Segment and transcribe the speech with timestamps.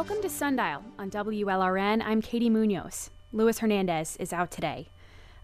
[0.00, 2.02] Welcome to Sundial on WLRN.
[2.02, 3.10] I'm Katie Munoz.
[3.34, 4.88] Luis Hernandez is out today.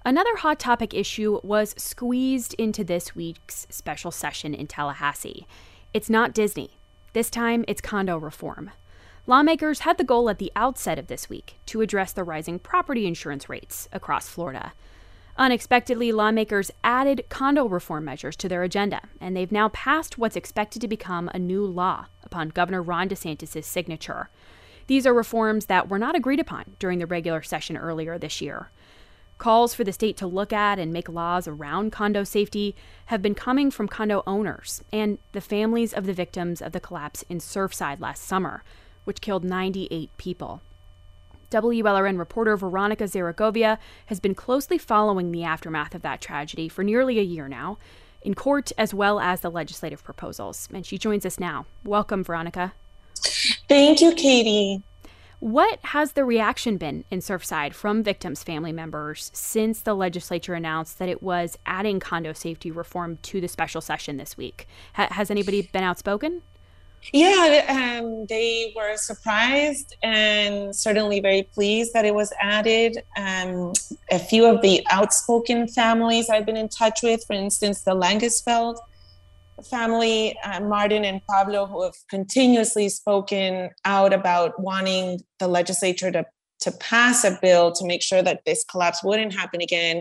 [0.03, 5.47] Another hot topic issue was squeezed into this week's special session in Tallahassee.
[5.93, 6.71] It's not Disney.
[7.13, 8.71] This time, it's condo reform.
[9.27, 13.07] Lawmakers had the goal at the outset of this week to address the rising property
[13.07, 14.73] insurance rates across Florida.
[15.39, 20.81] Unexpectedly, lawmakers added condo reform measures to their agenda, and they've now passed what's expected
[20.81, 24.31] to become a new law upon Governor Ron DeSantis' signature.
[24.87, 28.71] These are reforms that were not agreed upon during the regular session earlier this year.
[29.39, 32.75] Calls for the state to look at and make laws around condo safety
[33.07, 37.23] have been coming from condo owners and the families of the victims of the collapse
[37.29, 38.63] in Surfside last summer,
[39.05, 40.63] which killed 98 people.
[41.51, 47.19] WLRN reporter Veronica Zaragovia has been closely following the aftermath of that tragedy for nearly
[47.19, 47.79] a year now,
[48.23, 50.69] in court as well as the legislative proposals.
[50.73, 51.67] And she joins us now.
[51.85, 52.73] Welcome, Veronica.
[53.69, 54.83] Thank you, Katie.
[55.39, 60.99] What has the reaction been in Surfside from victims' family members since the legislature announced
[60.99, 64.67] that it was adding condo safety reform to the special session this week?
[64.95, 66.43] Ha- has anybody been outspoken?
[67.13, 72.99] Yeah, um, they were surprised and certainly very pleased that it was added.
[73.17, 73.75] Um,
[74.11, 78.79] a few of the outspoken families I've been in touch with, for instance, the Langesfeld
[79.65, 86.25] family, uh, Martin and Pablo, who have continuously spoken out about wanting the legislature to
[86.59, 90.01] to pass a bill to make sure that this collapse wouldn't happen again,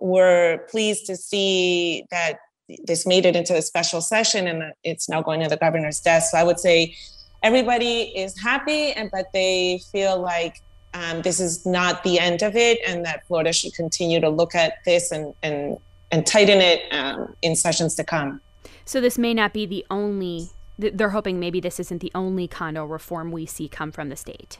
[0.00, 2.38] were pleased to see that
[2.84, 6.32] this made it into a special session and it's now going to the governor's desk.
[6.32, 6.96] So I would say
[7.42, 10.60] everybody is happy, and but they feel like
[10.94, 14.54] um, this is not the end of it, and that Florida should continue to look
[14.54, 15.78] at this and and
[16.10, 18.40] and tighten it um, in sessions to come.
[18.84, 20.48] So this may not be the only.
[20.78, 24.58] They're hoping maybe this isn't the only condo reform we see come from the state.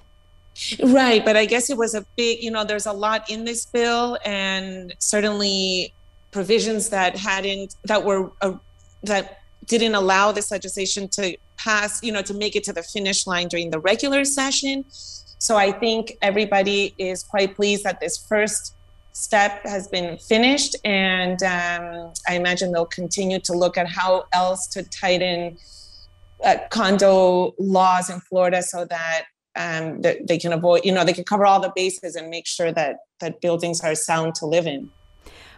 [0.85, 3.65] Right, but I guess it was a big, you know, there's a lot in this
[3.65, 5.95] bill, and certainly
[6.31, 8.53] provisions that hadn't that were uh,
[9.03, 13.27] that didn't allow this legislation to pass, you know, to make it to the finish
[13.27, 14.85] line during the regular session.
[14.91, 18.75] So I think everybody is quite pleased that this first
[19.13, 24.67] step has been finished, and um, I imagine they'll continue to look at how else
[24.69, 25.57] to tighten
[26.45, 29.25] uh, condo laws in Florida so that
[29.55, 32.47] um, that they can avoid, you know, they can cover all the bases and make
[32.47, 34.91] sure that that buildings are sound to live in.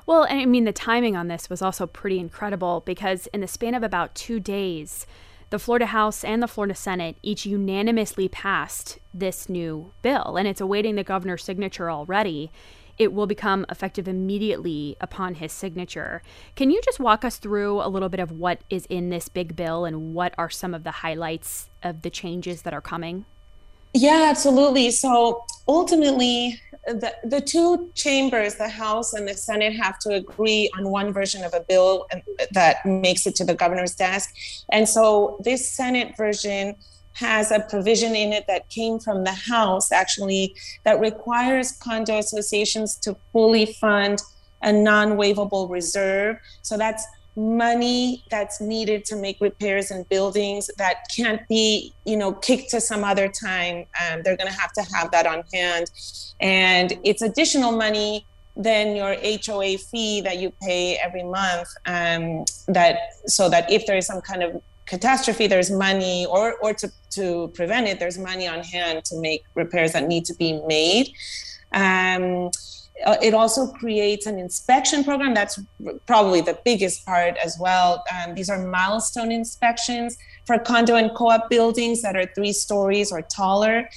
[0.06, 3.74] Well, I mean, the timing on this was also pretty incredible because in the span
[3.74, 5.06] of about two days,
[5.48, 10.60] the Florida House and the Florida Senate each unanimously passed this new bill, and it's
[10.60, 12.50] awaiting the governor's signature already.
[12.98, 16.22] It will become effective immediately upon his signature.
[16.56, 19.56] Can you just walk us through a little bit of what is in this big
[19.56, 23.24] bill and what are some of the highlights of the changes that are coming?
[23.94, 24.90] Yeah, absolutely.
[24.90, 30.88] So ultimately, the, the two chambers, the House and the Senate, have to agree on
[30.90, 32.18] one version of a bill uh,
[32.50, 34.34] that makes it to the governor's desk.
[34.72, 36.74] And so this Senate version
[37.14, 40.54] has a provision in it that came from the House, actually,
[40.84, 44.20] that requires condo associations to fully fund
[44.62, 46.36] a non waivable reserve.
[46.62, 52.32] So that's money that's needed to make repairs in buildings that can't be you know
[52.32, 55.90] kicked to some other time um, they're going to have to have that on hand
[56.38, 58.24] and it's additional money
[58.56, 63.96] than your HOA fee that you pay every month um, that so that if there
[63.96, 68.46] is some kind of catastrophe there's money or or to to prevent it there's money
[68.46, 71.08] on hand to make repairs that need to be made
[71.72, 72.50] um,
[73.04, 75.34] uh, it also creates an inspection program.
[75.34, 75.60] That's
[76.06, 78.04] probably the biggest part as well.
[78.12, 83.10] Um, these are milestone inspections for condo and co op buildings that are three stories
[83.10, 83.88] or taller.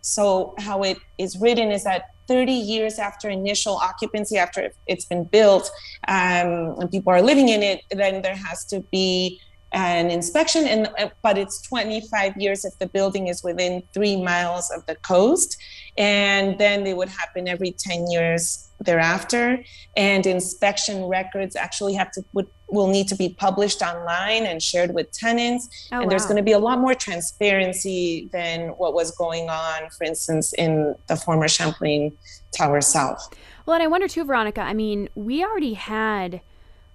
[0.00, 5.24] So, how it is written is that 30 years after initial occupancy, after it's been
[5.24, 5.70] built,
[6.06, 9.40] um, and people are living in it, then there has to be
[9.76, 14.70] an inspection and uh, but it's 25 years if the building is within three miles
[14.70, 15.58] of the coast.
[15.98, 19.62] And then they would happen every 10 years thereafter.
[19.96, 24.94] And inspection records actually have to would, will need to be published online and shared
[24.94, 25.88] with tenants.
[25.92, 26.10] Oh, and wow.
[26.10, 30.52] there's going to be a lot more transparency than what was going on for instance
[30.54, 32.16] in the former champlain
[32.52, 33.28] tower south.
[33.66, 36.40] Well and i wonder too veronica i mean we already had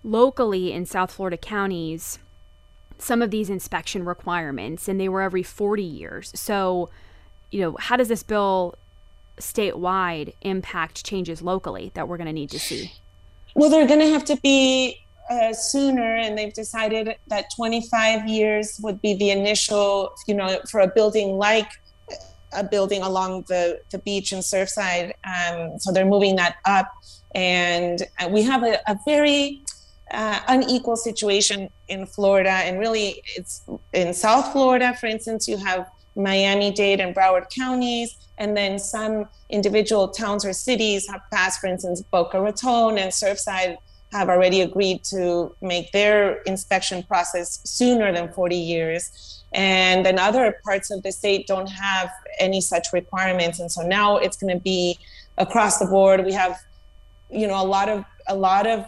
[0.04, 2.18] locally in south florida counties
[3.02, 6.90] some of these inspection requirements and they were every 40 years so
[7.50, 8.76] you know how does this bill
[9.42, 12.94] statewide impact changes locally that we're going to need to see?
[13.56, 15.00] Well, they're going to have to be
[15.30, 20.82] uh, sooner, and they've decided that 25 years would be the initial, you know, for
[20.82, 21.70] a building like
[22.54, 25.14] a building along the, the beach in Surfside.
[25.24, 26.92] Um, so they're moving that up.
[27.34, 29.62] And we have a, a very
[30.14, 32.50] uh, unequal situation in Florida.
[32.50, 33.64] And really, it's
[33.94, 38.18] in South Florida, for instance, you have Miami Dade and Broward counties.
[38.38, 43.78] And then some individual towns or cities have passed, for instance, Boca Raton and Surfside
[44.12, 50.60] have already agreed to make their inspection process sooner than 40 years and then other
[50.64, 52.10] parts of the state don't have
[52.40, 54.98] any such requirements and so now it's going to be
[55.38, 56.58] across the board we have
[57.30, 58.86] you know a lot of a lot of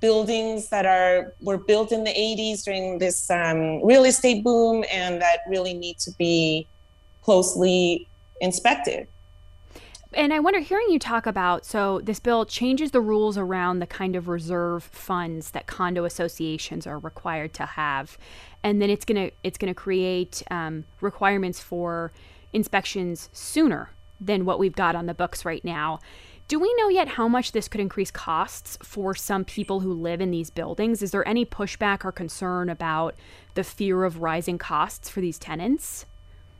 [0.00, 5.20] buildings that are were built in the 80s during this um, real estate boom and
[5.20, 6.66] that really need to be
[7.22, 8.06] closely
[8.40, 9.08] inspected
[10.14, 13.86] and I wonder, hearing you talk about, so this bill changes the rules around the
[13.86, 18.18] kind of reserve funds that condo associations are required to have,
[18.62, 22.12] and then it's gonna it's gonna create um, requirements for
[22.52, 23.90] inspections sooner
[24.20, 25.98] than what we've got on the books right now.
[26.48, 30.20] Do we know yet how much this could increase costs for some people who live
[30.20, 31.02] in these buildings?
[31.02, 33.14] Is there any pushback or concern about
[33.54, 36.04] the fear of rising costs for these tenants?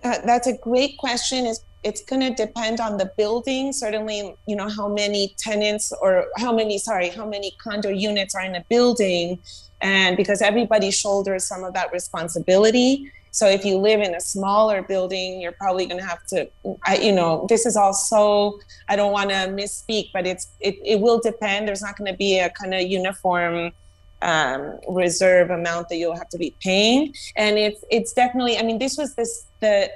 [0.03, 1.47] Uh, that's a great question.
[1.47, 3.73] It's, it's going to depend on the building.
[3.73, 8.43] Certainly, you know, how many tenants or how many, sorry, how many condo units are
[8.43, 9.39] in a building.
[9.81, 13.11] And because everybody shoulders some of that responsibility.
[13.33, 16.49] So if you live in a smaller building, you're probably going to have to,
[16.87, 18.59] I, you know, this is also,
[18.89, 21.67] I don't want to misspeak, but it's, it, it will depend.
[21.67, 23.73] There's not going to be a kind of uniform
[24.21, 27.15] um, reserve amount that you'll have to be paying.
[27.35, 29.91] And it's, it's definitely, I mean, this was this, the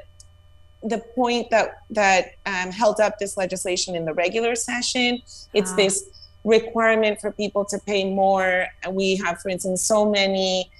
[0.82, 5.20] the point that that um, held up this legislation in the regular session.
[5.52, 5.76] It's ah.
[5.76, 6.04] this
[6.44, 8.68] requirement for people to pay more.
[8.90, 10.70] We have, for instance, so many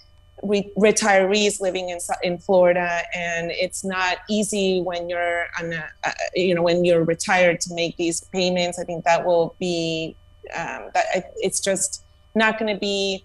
[0.43, 6.13] re- retirees living in in Florida, and it's not easy when you're on a, uh,
[6.35, 8.79] you know when you're retired to make these payments.
[8.79, 10.17] I think that will be
[10.57, 12.05] um, that it's just
[12.35, 13.25] not going to be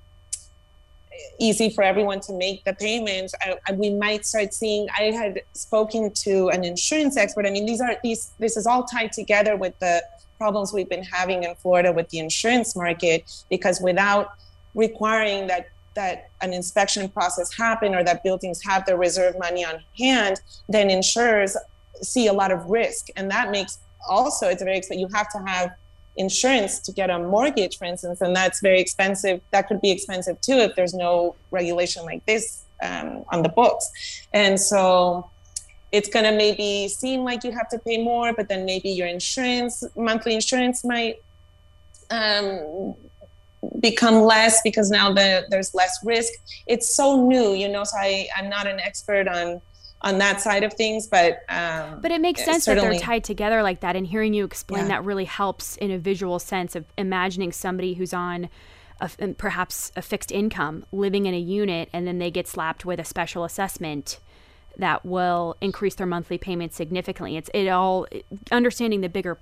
[1.40, 3.34] easy for everyone to make the payments.
[3.42, 4.88] I, I, we might start seeing.
[4.98, 7.46] I had spoken to an insurance expert.
[7.46, 8.32] I mean, these are these.
[8.40, 10.04] This is all tied together with the
[10.38, 14.32] problems we've been having in Florida with the insurance market because without
[14.74, 19.84] requiring that that an inspection process happen or that buildings have their reserve money on
[19.98, 21.58] hand, then insurers
[22.02, 23.80] see a lot of risk, and that makes
[24.10, 25.02] also it's very expensive.
[25.02, 25.72] You have to have
[26.18, 29.42] insurance to get a mortgage, for instance, and that's very expensive.
[29.52, 33.90] That could be expensive too if there's no regulation like this um, on the books.
[34.34, 35.30] And so
[35.92, 39.08] it's going to maybe seem like you have to pay more, but then maybe your
[39.08, 41.22] insurance, monthly insurance might
[42.10, 42.96] um,
[43.80, 46.32] become less because now the, there's less risk.
[46.68, 49.62] It's so new, you know, so I, I'm not an expert on
[50.04, 53.62] on that side of things but um, but it makes sense that they're tied together
[53.62, 54.88] like that and hearing you explain yeah.
[54.88, 58.50] that really helps in a visual sense of imagining somebody who's on
[59.00, 63.00] a, perhaps a fixed income living in a unit and then they get slapped with
[63.00, 64.20] a special assessment
[64.78, 68.08] that will increase their monthly payment significantly it's it all
[68.52, 69.38] understanding the bigger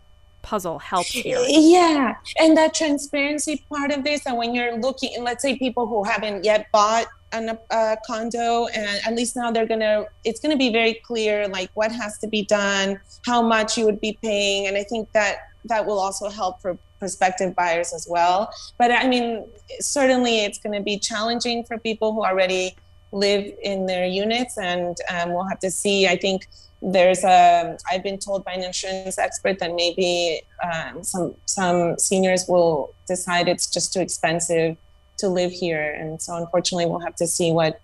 [0.50, 1.40] puzzle helps here.
[1.48, 6.04] yeah and that transparency part of this and when you're looking let's say people who
[6.04, 10.72] haven't yet bought an, a condo and at least now they're gonna it's gonna be
[10.72, 14.76] very clear like what has to be done how much you would be paying and
[14.76, 18.52] i think that that will also help for prospective buyers as well.
[18.78, 19.46] But i mean
[19.80, 22.76] certainly it's going to be challenging for people who already
[23.12, 26.08] live in their units and um, we'll have to see.
[26.08, 26.48] I think
[26.82, 32.46] there's a i've been told by an insurance expert that maybe um, some some seniors
[32.48, 34.78] will decide it's just too expensive
[35.20, 35.96] to live here.
[36.00, 37.80] And so unfortunately, we'll have to see what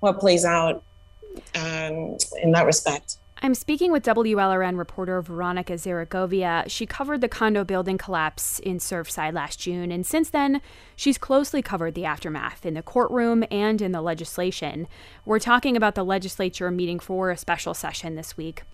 [0.00, 0.82] what plays out
[1.54, 3.16] um, in that respect.
[3.40, 6.64] I'm speaking with WLRN reporter Veronica Zaragovia.
[6.66, 10.60] She covered the condo building collapse in Surfside last June, and since then,
[10.96, 14.88] she's closely covered the aftermath in the courtroom and in the legislation.
[15.24, 18.64] We're talking about the legislature meeting for a special session this week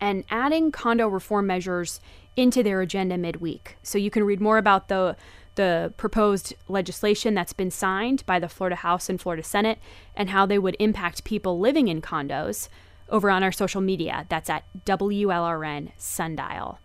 [0.00, 2.00] and adding condo reform measures
[2.34, 3.76] into their agenda midweek.
[3.82, 5.16] So you can read more about the
[5.54, 9.78] the proposed legislation that's been signed by the Florida House and Florida Senate
[10.16, 12.70] and how they would impact people living in condos
[13.12, 14.26] over on our social media.
[14.28, 16.78] That's at WLRN Sundial.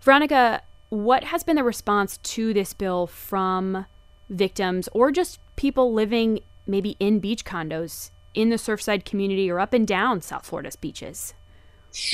[0.00, 3.86] Veronica, what has been the response to this bill from
[4.30, 9.72] victims or just people living maybe in beach condos in the Surfside community or up
[9.72, 11.34] and down South Florida's beaches?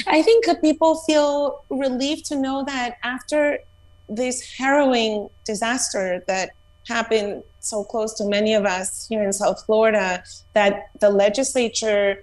[0.06, 3.58] I think people feel relieved to know that after
[4.08, 6.50] this harrowing disaster that
[6.86, 10.22] happened so close to many of us here in South Florida
[10.52, 12.22] that the legislature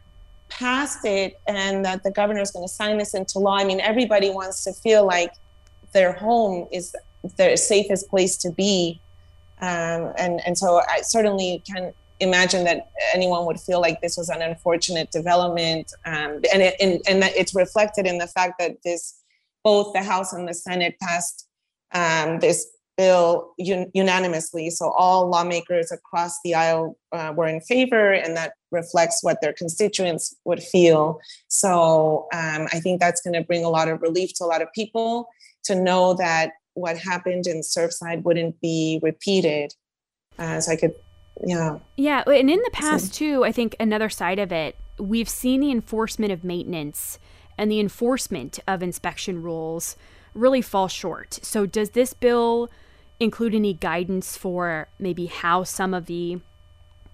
[0.52, 3.80] passed it and that the governor is going to sign this into law, I mean,
[3.80, 5.34] everybody wants to feel like
[5.94, 6.96] their home is
[7.38, 9.02] their safest place to be.
[9.62, 14.30] Um, and, and so I certainly can imagine that anyone would feel like this was
[14.30, 15.92] an unfortunate development.
[16.06, 19.22] Um, and, it, and, and that it's reflected in the fact that this,
[19.64, 21.48] both the House and the Senate passed
[21.94, 22.68] um, this
[23.02, 24.70] bill un- unanimously.
[24.70, 29.54] So all lawmakers across the aisle uh, were in favor, and that reflects what their
[29.54, 31.20] constituents would feel.
[31.48, 34.62] So um, I think that's going to bring a lot of relief to a lot
[34.62, 35.28] of people
[35.64, 39.74] to know that what happened in Surfside wouldn't be repeated.
[40.38, 40.94] Uh, so I could,
[41.44, 41.80] yeah.
[41.98, 42.22] Yeah.
[42.28, 46.32] And in the past, too, I think another side of it, we've seen the enforcement
[46.32, 47.18] of maintenance
[47.58, 49.96] and the enforcement of inspection rules
[50.36, 51.40] really fall short.
[51.42, 52.70] So, does this bill
[53.22, 56.40] include any guidance for maybe how some of the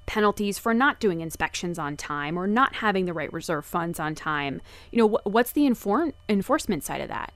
[0.06, 4.16] penalties for not doing inspections on time or not having the right reserve funds on
[4.16, 4.62] time?
[4.90, 7.34] You know, wh- what's the inform- enforcement side of that?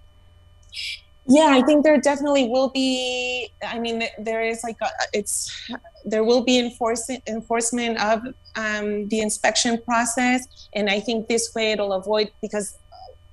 [1.28, 3.52] Yeah, I think there definitely will be.
[3.68, 5.70] I mean, there is like a, it's
[6.04, 8.22] there will be enforcement enforcement of
[8.56, 12.76] um, the inspection process, and I think this way it'll avoid because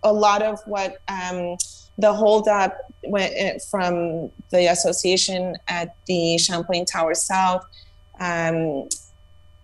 [0.03, 1.57] a lot of what um,
[1.99, 7.65] the holdup went eh, from the association at the Champlain Tower South.
[8.21, 8.89] Um,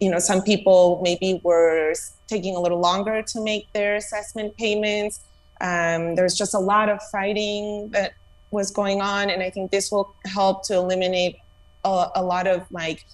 [0.00, 1.94] you know, some people maybe were
[2.26, 5.20] taking a little longer to make their assessment payments.
[5.60, 8.12] Um, there's just a lot of fighting that
[8.50, 11.36] was going on, and I think this will help to eliminate
[11.84, 13.06] a, a lot of like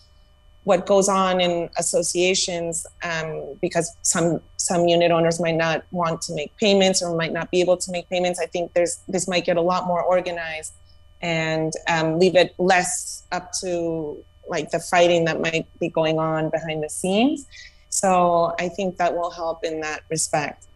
[0.71, 6.33] what goes on in associations um, because some some unit owners might not want to
[6.33, 8.39] make payments or might not be able to make payments.
[8.39, 10.73] I think there's this might get a lot more organized
[11.21, 16.51] and um, leave it less up to like the fighting that might be going on
[16.51, 17.47] behind the scenes.
[17.89, 20.69] So I think that will help in that respect.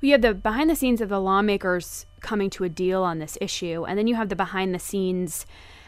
[0.00, 3.38] We have the behind the scenes of the lawmakers coming to a deal on this
[3.40, 5.46] issue, and then you have the behind the scenes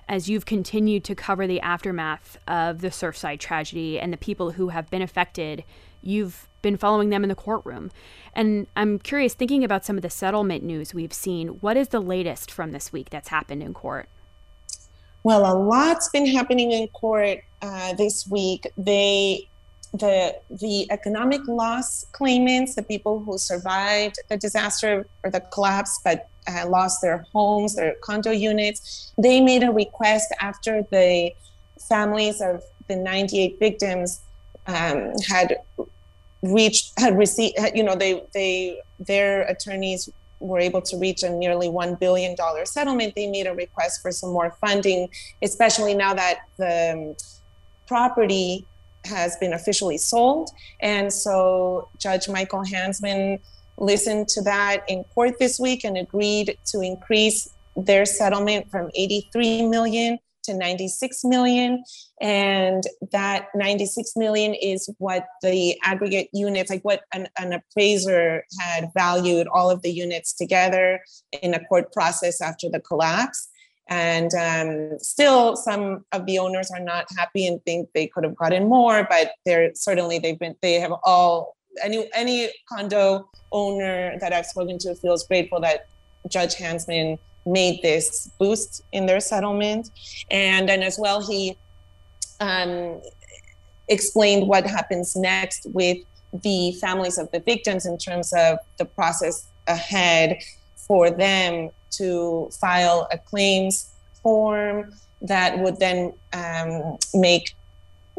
[0.09, 4.69] as you've continued to cover the aftermath of the Surfside tragedy and the people who
[4.69, 5.65] have been affected,
[6.03, 7.91] you've been following them in the courtroom.
[8.35, 12.01] And I'm curious, thinking about some of the settlement news we've seen, what is the
[12.01, 14.09] latest from this week that's happened in court?
[15.25, 18.67] Well, a lot's been happening in court uh, this week.
[18.77, 19.48] They
[19.93, 26.29] the the economic loss claimants, the people who survived the disaster or the collapse but
[26.47, 31.33] uh, lost their homes, their condo units, they made a request after the
[31.89, 34.21] families of the 98 victims
[34.67, 35.57] um, had
[36.43, 40.09] reached had received you know they they their attorneys
[40.41, 43.13] were able to reach a nearly $1 billion settlement.
[43.17, 45.09] They made a request for some more funding
[45.43, 47.17] especially now that the um,
[47.87, 48.67] property
[49.05, 50.51] has been officially sold.
[50.81, 53.41] And so Judge Michael Hanzman
[53.79, 59.67] listened to that in court this week and agreed to increase their settlement from 83
[59.69, 61.85] million to 96 million
[62.21, 68.91] and that 96 million is what the aggregate units like what an, an, appraiser had
[68.95, 71.01] valued all of the units together
[71.43, 73.49] in a court process after the collapse
[73.89, 78.37] and um, still, some of the owners are not happy and think they could have
[78.37, 79.07] gotten more.
[79.09, 84.79] But they're certainly they've been they have all any any condo owner that I've spoken
[84.81, 85.89] to feels grateful that
[86.29, 89.91] Judge Hanzman made this boost in their settlement,
[90.31, 91.57] and then as well he
[92.41, 93.01] um,
[93.89, 95.97] explained what happens next with
[96.43, 100.39] the families of the victims in terms of the process ahead
[100.77, 103.91] for them to file a claims
[104.23, 104.93] form
[105.23, 107.55] that would then um, make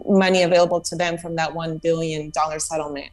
[0.05, 3.09] money available to them from that $1 billion settlement.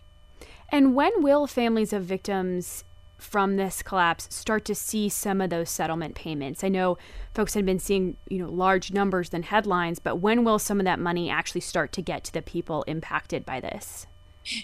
[0.71, 2.85] And when will families of victims
[3.19, 6.65] from this collapse start to see some of those settlement payments?
[6.65, 6.99] I know
[7.35, 10.85] folks had been seeing, you know, large numbers than headlines, but when will some of
[10.85, 14.07] that money actually start to get to the people impacted by this?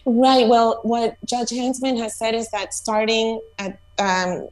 [0.04, 0.46] Right.
[0.46, 4.48] Well, what Judge Hanzman has said is that starting at um,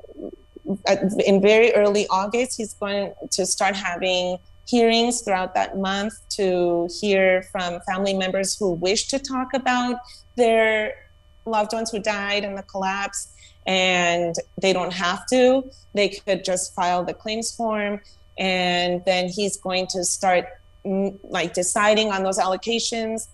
[1.26, 7.42] in very early August, he's going to start having hearings throughout that month to hear
[7.50, 9.96] from family members who wish to talk about
[10.36, 10.94] their
[11.44, 13.28] loved ones who died in the collapse.
[13.66, 15.70] And they don't have to.
[15.94, 18.00] They could just file the claims form.
[18.38, 20.46] And then he's going to start
[20.84, 23.28] mm, like deciding on those allocations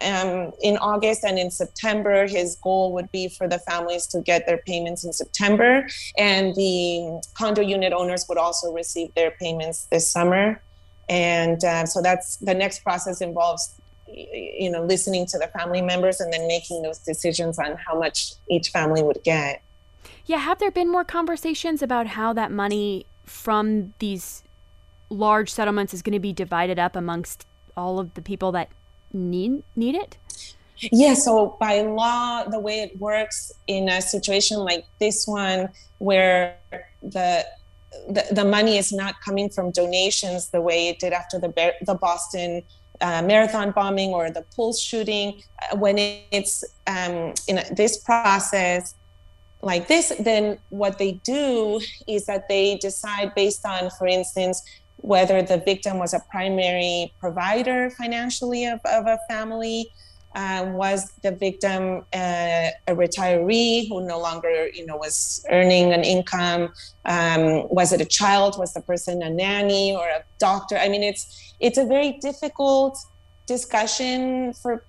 [0.00, 2.26] um, in August and in September.
[2.26, 5.86] His goal would be for the families to get their payments in September,
[6.16, 10.60] and the condo unit owners would also receive their payments this summer.
[11.08, 13.74] And uh, so that's the next process involves
[14.10, 18.32] you know listening to the family members and then making those decisions on how much
[18.48, 19.62] each family would get
[20.24, 24.42] yeah have there been more conversations about how that money from these
[25.10, 28.68] large settlements is going to be divided up amongst all of the people that
[29.12, 30.16] need need it
[30.80, 36.56] yeah, so by law, the way it works in a situation like this one, where
[37.02, 37.44] the
[38.08, 41.94] the, the money is not coming from donations the way it did after the the
[41.94, 42.62] Boston
[43.00, 45.42] uh, marathon bombing or the Pulse shooting.
[45.62, 48.94] Uh, when it's um, in this process
[49.62, 54.62] like this, then what they do is that they decide based on, for instance,
[54.98, 59.90] whether the victim was a primary provider financially of, of a family
[60.34, 66.04] um, was the victim uh, a retiree who no longer, you know, was earning an
[66.04, 66.72] income?
[67.04, 68.58] Um, was it a child?
[68.58, 70.76] Was the person a nanny or a doctor?
[70.76, 72.98] I mean, it's it's a very difficult
[73.46, 74.84] discussion for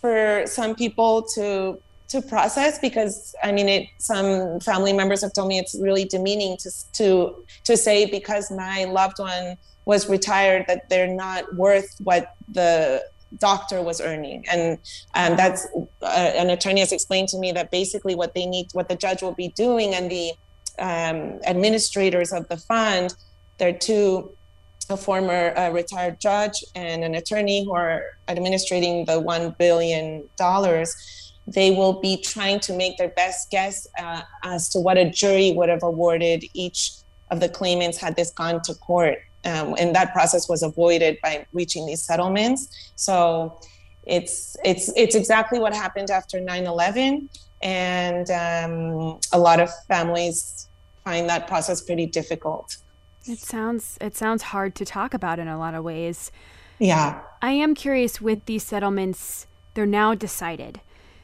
[0.00, 3.88] for some people to to process because I mean, it.
[3.98, 8.84] Some family members have told me it's really demeaning to to to say because my
[8.84, 13.02] loved one was retired that they're not worth what the
[13.38, 14.44] doctor was earning.
[14.50, 14.78] And
[15.14, 15.66] um, that's
[16.02, 19.22] uh, an attorney has explained to me that basically what they need, what the judge
[19.22, 20.32] will be doing, and the
[20.78, 23.14] um, administrators of the fund,
[23.58, 24.34] they're two
[24.90, 30.26] a former uh, retired judge and an attorney who are administrating the $1 billion,
[31.54, 35.52] they will be trying to make their best guess uh, as to what a jury
[35.52, 36.92] would have awarded each
[37.30, 41.46] of the claimants had this gone to court um, and that process was avoided by
[41.52, 42.68] reaching these settlements.
[42.96, 43.60] So
[44.04, 47.28] it's it's it's exactly what happened after 9/11,
[47.62, 50.68] and um, a lot of families
[51.04, 52.78] find that process pretty difficult.
[53.26, 56.32] It sounds it sounds hard to talk about in a lot of ways.
[56.78, 57.20] Yeah.
[57.42, 60.80] I am curious with these settlements, they're now decided.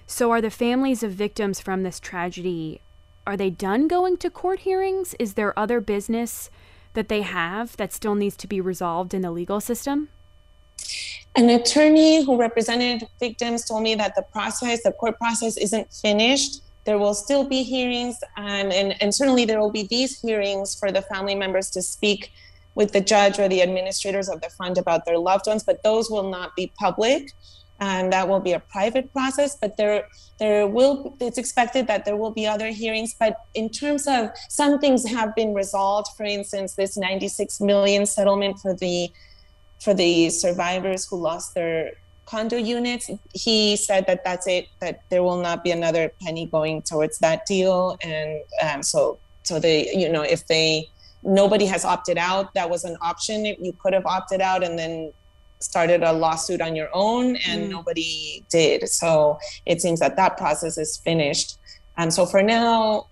[0.07, 2.81] So are the families of victims from this tragedy
[3.27, 5.15] are they done going to court hearings?
[5.19, 6.51] Is there other business
[6.93, 10.09] that they have that still needs to be resolved in the legal system?
[11.37, 16.63] An attorney who represented victims told me that the process, the court process, isn't finished.
[16.85, 20.79] There will still be hearings, um, and, and, and certainly there will be these hearings
[20.79, 22.31] for the family members to speak
[22.75, 26.11] with the judge or the administrators of the fund about their loved ones, but those
[26.11, 27.33] will not be public
[27.81, 30.07] and that will be a private process but there
[30.39, 33.15] there will it's expected that there will be other hearings.
[33.19, 36.09] But in terms of some things have been resolved.
[36.17, 39.11] For instance this 96 million settlement for the
[39.81, 41.93] for the survivors who lost their
[42.27, 46.83] condo units he said that that's it that there will not be another penny going
[46.83, 47.97] towards that deal.
[48.03, 50.89] And um, so so they you know if they
[51.23, 53.45] nobody has opted out that was an option.
[53.45, 55.13] You could have opted out and then
[55.65, 57.69] started a lawsuit on your own and mm.
[57.71, 58.89] nobody did.
[58.89, 61.59] So it seems that that process is finished.
[61.97, 63.07] And so for now,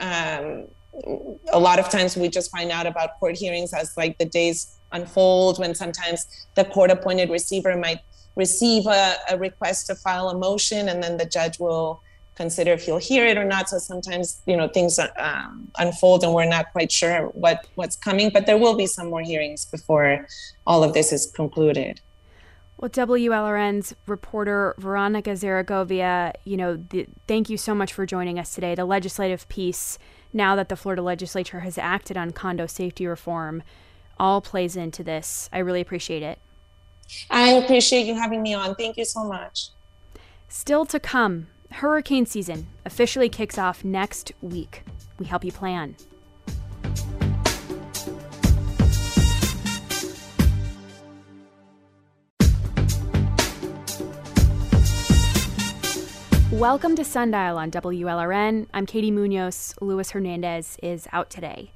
[0.00, 0.66] um,
[1.52, 4.76] a lot of times we just find out about court hearings as like the days
[4.92, 8.00] unfold when sometimes the court appointed receiver might
[8.34, 12.00] receive a, a request to file a motion and then the judge will
[12.36, 13.68] consider if he'll hear it or not.
[13.68, 18.30] So sometimes, you know, things um, unfold and we're not quite sure what what's coming.
[18.30, 20.26] But there will be some more hearings before
[20.66, 22.00] all of this is concluded.
[22.78, 28.54] Well, WLRN's reporter Veronica Zaragovia, you know, the, thank you so much for joining us
[28.54, 28.74] today.
[28.74, 29.98] The legislative piece,
[30.30, 33.62] now that the Florida legislature has acted on condo safety reform,
[34.18, 35.48] all plays into this.
[35.54, 36.38] I really appreciate it.
[37.30, 38.74] I appreciate you having me on.
[38.74, 39.70] Thank you so much.
[40.48, 44.82] Still to come, hurricane season officially kicks off next week.
[45.18, 45.96] We help you plan.
[56.52, 58.68] Welcome to Sundial on WLRN.
[58.72, 59.74] I'm Katie Munoz.
[59.80, 61.70] Luis Hernandez is out today.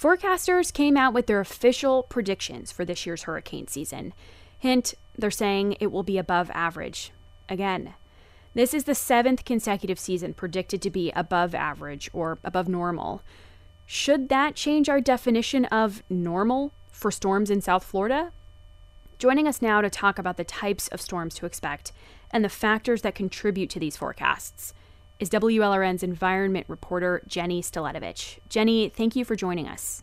[0.00, 4.14] Forecasters came out with their official predictions for this year's hurricane season.
[4.58, 7.12] Hint, they're saying it will be above average.
[7.48, 7.94] Again,
[8.56, 13.20] this is the seventh consecutive season predicted to be above average or above normal.
[13.84, 18.32] Should that change our definition of normal for storms in South Florida?
[19.18, 21.92] Joining us now to talk about the types of storms to expect
[22.30, 24.72] and the factors that contribute to these forecasts
[25.20, 28.38] is WLRN's environment reporter Jenny Staletovich.
[28.48, 30.02] Jenny, thank you for joining us.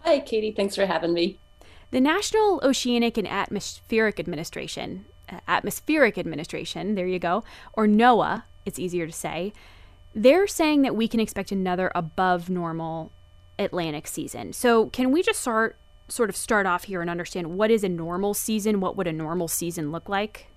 [0.00, 0.50] Hi, Katie.
[0.50, 1.38] Thanks for having me.
[1.92, 5.04] The National Oceanic and Atmospheric Administration
[5.48, 9.52] Atmospheric Administration, there you go, or NOAA, it's easier to say,
[10.14, 13.10] they're saying that we can expect another above normal
[13.58, 14.52] Atlantic season.
[14.52, 15.76] So, can we just start
[16.08, 18.80] sort of start off here and understand what is a normal season?
[18.80, 20.48] What would a normal season look like?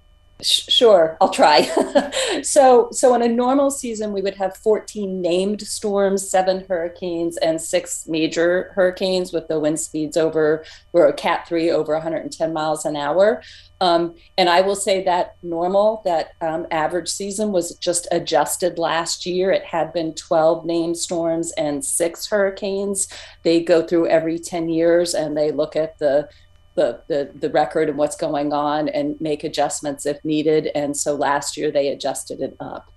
[0.41, 1.61] Sure, I'll try.
[2.43, 7.61] so, so in a normal season, we would have 14 named storms, seven hurricanes, and
[7.61, 12.83] six major hurricanes with the wind speeds over, or a Cat 3 over 110 miles
[12.83, 13.41] an hour.
[13.81, 19.25] Um, and I will say that normal, that um, average season was just adjusted last
[19.25, 19.51] year.
[19.51, 23.07] It had been 12 named storms and six hurricanes.
[23.43, 26.29] They go through every 10 years and they look at the
[26.75, 30.69] the, the, the record and what's going on and make adjustments if needed.
[30.75, 32.91] And so last year they adjusted it up.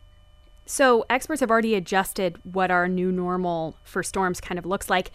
[0.67, 5.13] So experts have already adjusted what our new normal for storms kind of looks like.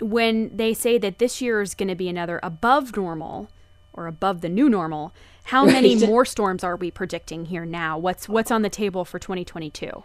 [0.00, 3.48] When they say that this year is going to be another above normal
[3.92, 5.12] or above the new normal,
[5.44, 7.98] how many more storms are we predicting here now?
[7.98, 10.04] What's what's on the table for 2022?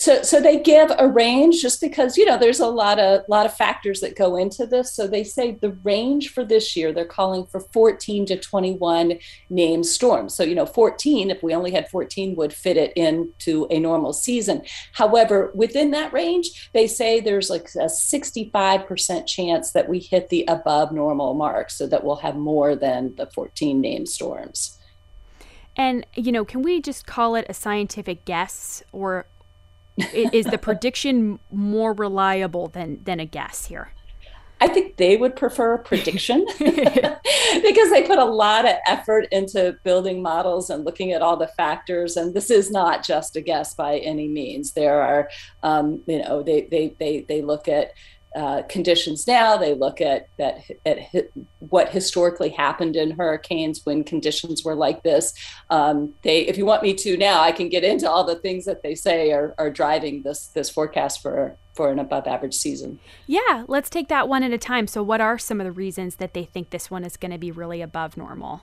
[0.00, 3.44] So so they give a range just because you know there's a lot of lot
[3.44, 4.94] of factors that go into this.
[4.94, 9.18] So they say the range for this year they're calling for 14 to 21
[9.50, 10.34] named storms.
[10.34, 14.14] So you know 14 if we only had 14 would fit it into a normal
[14.14, 14.62] season.
[14.94, 20.46] However within that range they say there's like a 65% chance that we hit the
[20.48, 24.78] above normal mark so that we'll have more than the 14 named storms.
[25.76, 29.26] And you know can we just call it a scientific guess or
[29.98, 33.92] is the prediction more reliable than than a guess here?
[34.62, 39.78] I think they would prefer a prediction because they put a lot of effort into
[39.84, 42.16] building models and looking at all the factors.
[42.16, 44.72] And this is not just a guess by any means.
[44.72, 45.30] There are,
[45.62, 47.92] um, you know, they, they, they, they look at
[48.34, 49.56] uh, conditions now.
[49.56, 50.98] They look at that at,
[51.58, 55.34] what historically happened in hurricanes when conditions were like this.
[55.68, 58.64] Um, they, if you want me to now, I can get into all the things
[58.66, 62.98] that they say are, are driving this this forecast for for an above average season.
[63.26, 64.86] Yeah, let's take that one at a time.
[64.86, 67.38] So, what are some of the reasons that they think this one is going to
[67.38, 68.62] be really above normal?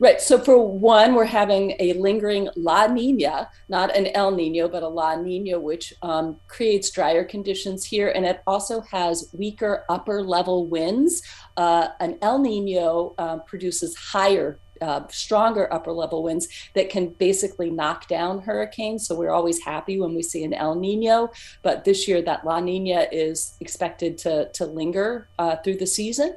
[0.00, 0.20] Right.
[0.20, 4.88] So, for one, we're having a lingering La Nina, not an El Nino, but a
[4.88, 8.08] La Nina, which um, creates drier conditions here.
[8.08, 11.22] And it also has weaker upper level winds.
[11.56, 17.70] Uh, an El Nino uh, produces higher uh, stronger upper level winds that can basically
[17.70, 19.06] knock down hurricanes.
[19.06, 21.30] So we're always happy when we see an El Nino,
[21.62, 26.36] but this year that La Nina is expected to, to linger uh, through the season.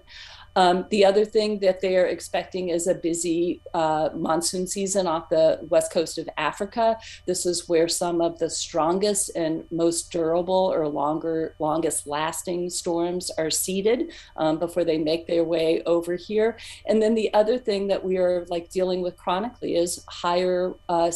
[0.57, 5.29] Um, the other thing that they are expecting is a busy uh, monsoon season off
[5.29, 6.97] the west coast of Africa.
[7.27, 13.29] This is where some of the strongest and most durable or longer, longest lasting storms
[13.37, 16.57] are seeded um, before they make their way over here.
[16.87, 21.11] And then the other thing that we are like dealing with chronically is higher uh,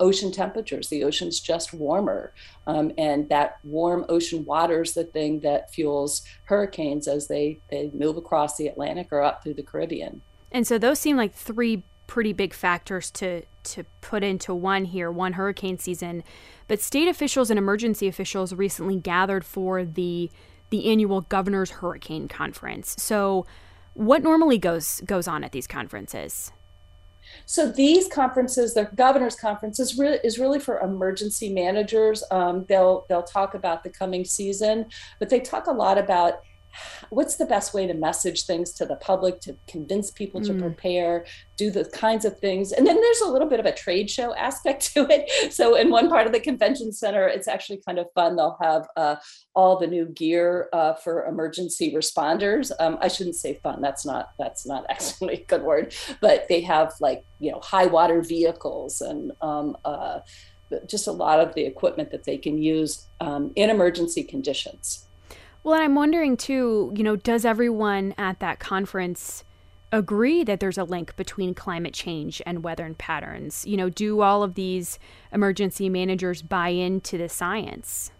[0.00, 0.88] ocean temperatures.
[0.88, 2.32] The ocean's just warmer.
[2.66, 7.90] Um, and that warm ocean water is the thing that fuels hurricanes as they, they
[7.94, 10.22] move across the Atlantic or up through the Caribbean.
[10.52, 15.12] And so those seem like three pretty big factors to to put into one here,
[15.12, 16.24] one hurricane season.
[16.66, 20.30] But state officials and emergency officials recently gathered for the
[20.70, 22.96] the annual governor's hurricane conference.
[22.98, 23.46] So
[23.94, 26.52] what normally goes goes on at these conferences?
[27.46, 32.22] So these conferences, the governor's conferences, is really is really for emergency managers.
[32.30, 34.86] Um, they'll they'll talk about the coming season,
[35.18, 36.40] but they talk a lot about
[37.10, 40.60] what's the best way to message things to the public to convince people to mm.
[40.60, 42.72] prepare do the kinds of things?
[42.72, 45.52] And then there's a little bit of a trade show aspect to it.
[45.52, 48.36] So in one part of the convention center it's actually kind of fun.
[48.36, 49.16] They'll have uh,
[49.54, 52.70] all the new gear uh, for emergency responders.
[52.80, 53.80] Um, i shouldn't say fun.
[53.80, 55.94] That's not that's not actually a good word.
[56.20, 60.20] But they have like you know high water vehicles and um, uh,
[60.86, 65.08] just a lot of the equipment that they can use um, in emergency conditions
[65.62, 69.44] well, and I'm wondering too, you know, does everyone at that conference
[69.92, 73.66] agree that there's a link between climate change and weather patterns?
[73.66, 74.98] You know, do all of these
[75.32, 78.10] emergency managers buy into the science?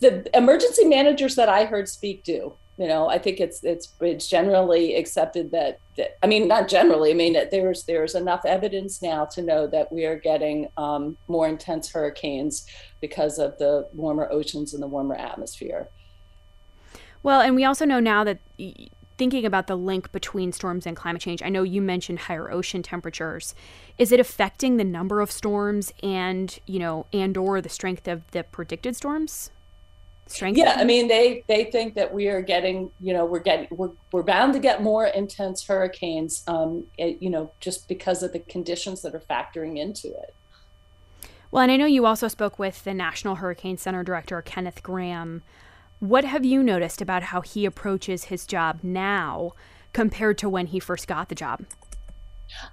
[0.00, 2.56] The emergency managers that I heard speak do.
[2.78, 7.10] You know, I think it's it's it's generally accepted that, that I mean, not generally.
[7.10, 11.46] I mean, there's there's enough evidence now to know that we are getting um, more
[11.46, 12.66] intense hurricanes
[13.00, 15.90] because of the warmer oceans and the warmer atmosphere.
[17.22, 18.38] Well, and we also know now that
[19.18, 22.82] thinking about the link between storms and climate change, I know you mentioned higher ocean
[22.82, 23.54] temperatures.
[23.98, 28.28] Is it affecting the number of storms and, you know, and or the strength of
[28.32, 29.50] the predicted storms?
[30.26, 33.66] Strength yeah, I mean they they think that we are getting, you know, we're getting
[33.70, 38.32] we're we're bound to get more intense hurricanes um it, you know, just because of
[38.32, 40.34] the conditions that are factoring into it.
[41.50, 45.42] Well, and I know you also spoke with the National Hurricane Center director Kenneth Graham
[46.02, 49.52] what have you noticed about how he approaches his job now
[49.92, 51.64] compared to when he first got the job?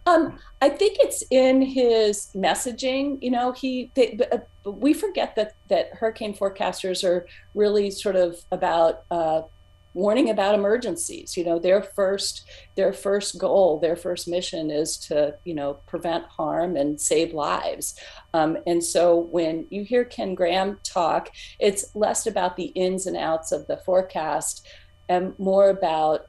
[0.08, 3.20] Um, I think it's in his messaging.
[3.22, 4.40] You know, he they, uh,
[4.72, 9.44] we forget that that hurricane forecasters are really sort of about uh,
[9.94, 11.36] warning about emergencies.
[11.36, 16.26] You know, their first their first goal, their first mission is to you know prevent
[16.26, 17.96] harm and save lives.
[18.34, 23.18] Um, and so when you hear Ken Graham talk, it's less about the ins and
[23.18, 24.68] outs of the forecast
[25.08, 26.28] and more about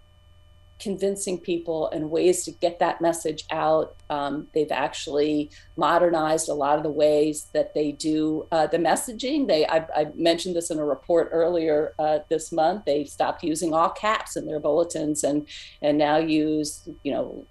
[0.80, 3.96] convincing people and ways to get that message out.
[4.08, 9.46] Um, they've actually modernized a lot of the ways that they do uh, the messaging.
[9.46, 12.84] They I, I, mentioned this in a report earlier uh, this month.
[12.86, 15.46] They stopped using all caps in their bulletins and
[15.82, 17.46] and now use you know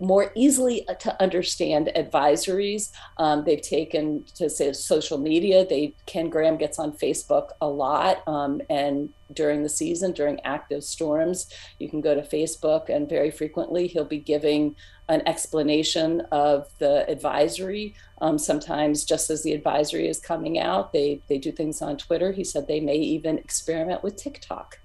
[0.00, 2.90] more easily uh, to understand advisories.
[3.18, 5.66] Um, they've taken to say social media.
[5.66, 10.84] They Ken Graham gets on Facebook a lot, um, and during the season, during active
[10.84, 14.76] storms, you can go to Facebook, and very frequently he'll be giving
[15.08, 17.94] an explanation of the advisory.
[18.20, 22.32] Um, sometimes, just as the advisory is coming out, they they do things on Twitter.
[22.32, 24.78] He said they may even experiment with TikTok.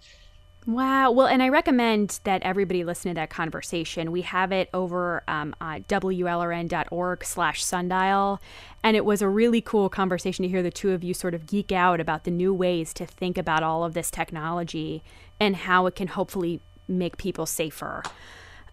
[0.68, 1.10] Wow.
[1.10, 4.12] Well, and I recommend that everybody listen to that conversation.
[4.12, 8.40] We have it over um, at WLRN.org slash sundial.
[8.84, 11.48] And it was a really cool conversation to hear the two of you sort of
[11.48, 15.02] geek out about the new ways to think about all of this technology
[15.40, 18.04] and how it can hopefully make people safer.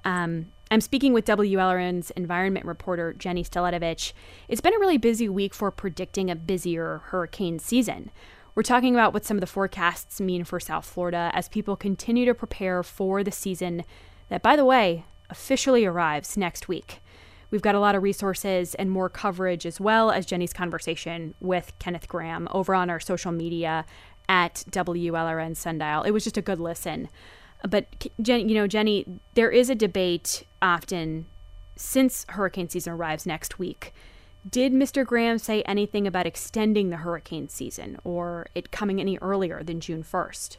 [0.04, 4.12] Um, I'm speaking with WLRN's environment reporter, Jenny Staletovich.
[4.48, 8.10] It's been a really busy week for predicting a busier hurricane season.
[8.54, 12.24] We're talking about what some of the forecasts mean for South Florida as people continue
[12.24, 13.84] to prepare for the season
[14.28, 17.00] that, by the way, officially arrives next week.
[17.50, 21.72] We've got a lot of resources and more coverage as well as Jenny's conversation with
[21.78, 23.86] Kenneth Graham over on our social media
[24.28, 26.02] at WLRN Sundial.
[26.02, 27.08] It was just a good listen.
[27.68, 31.26] But Jenny, you know, Jenny, there is a debate often
[31.76, 33.94] since hurricane season arrives next week
[34.48, 35.04] did Mr.
[35.04, 40.02] Graham say anything about extending the hurricane season or it coming any earlier than June
[40.02, 40.56] 1st?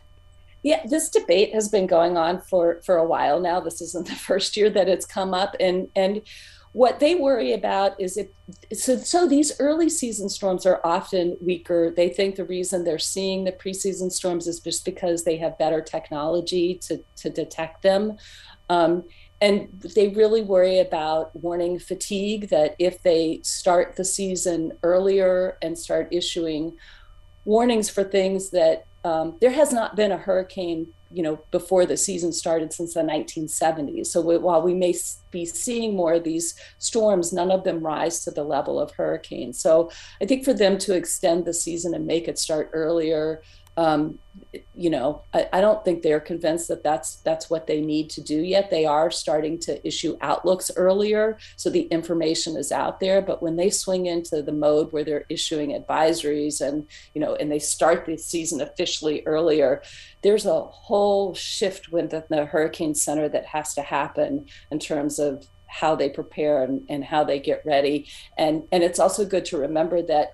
[0.62, 3.62] Yeah, this debate has been going on for for a while now.
[3.62, 6.22] This isn't the first year that it's come up and and
[6.72, 8.28] what they worry about is if
[8.74, 13.44] so so these early season storms are often weaker they think the reason they're seeing
[13.44, 18.18] the preseason storms is just because they have better technology to to detect them
[18.70, 19.04] um,
[19.42, 25.78] and they really worry about warning fatigue that if they start the season earlier and
[25.78, 26.76] start issuing
[27.46, 31.98] warnings for things that um, there has not been a hurricane you know before the
[31.98, 34.94] season started since the 1970s so we, while we may
[35.32, 39.60] be seeing more of these storms none of them rise to the level of hurricanes.
[39.60, 39.90] So
[40.22, 43.42] i think for them to extend the season and make it start earlier
[43.80, 44.20] um,
[44.76, 48.22] you know, I, I, don't think they're convinced that that's that's what they need to
[48.22, 48.70] do yet.
[48.70, 53.22] They are starting to issue outlooks earlier, so the information is out there.
[53.22, 57.50] But when they swing into the mode where they're issuing advisories and you know, and
[57.50, 59.82] they start the season officially earlier,
[60.24, 65.48] there's a whole shift within the Hurricane Center that has to happen in terms of
[65.68, 68.10] how they prepare and, and how they get ready.
[68.38, 70.34] And and it's also good to remember that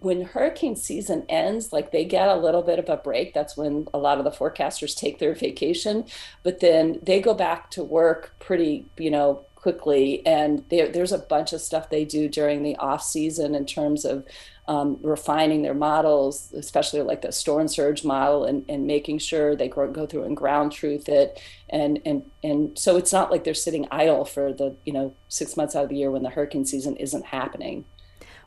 [0.00, 3.34] when hurricane season ends, like they get a little bit of a break.
[3.34, 6.04] That's when a lot of the forecasters take their vacation,
[6.42, 10.24] but then they go back to work pretty, you know, quickly.
[10.26, 14.24] And there's a bunch of stuff they do during the off season in terms of
[14.68, 19.68] um, refining their models, especially like the storm surge model, and, and making sure they
[19.68, 21.40] go, go through and ground truth it.
[21.70, 25.56] And and and so it's not like they're sitting idle for the you know six
[25.56, 27.84] months out of the year when the hurricane season isn't happening.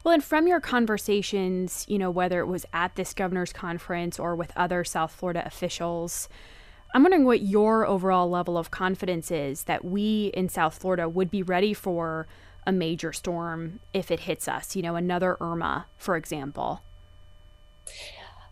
[0.04, 4.36] Well, and from your conversations, you know, whether it was at this governor's conference or
[4.36, 6.30] with other South Florida officials,
[6.94, 11.30] I'm wondering what your overall level of confidence is that we in South Florida would
[11.30, 12.28] be ready for
[12.66, 16.82] a major storm if it hits us, you know, another Irma, for example.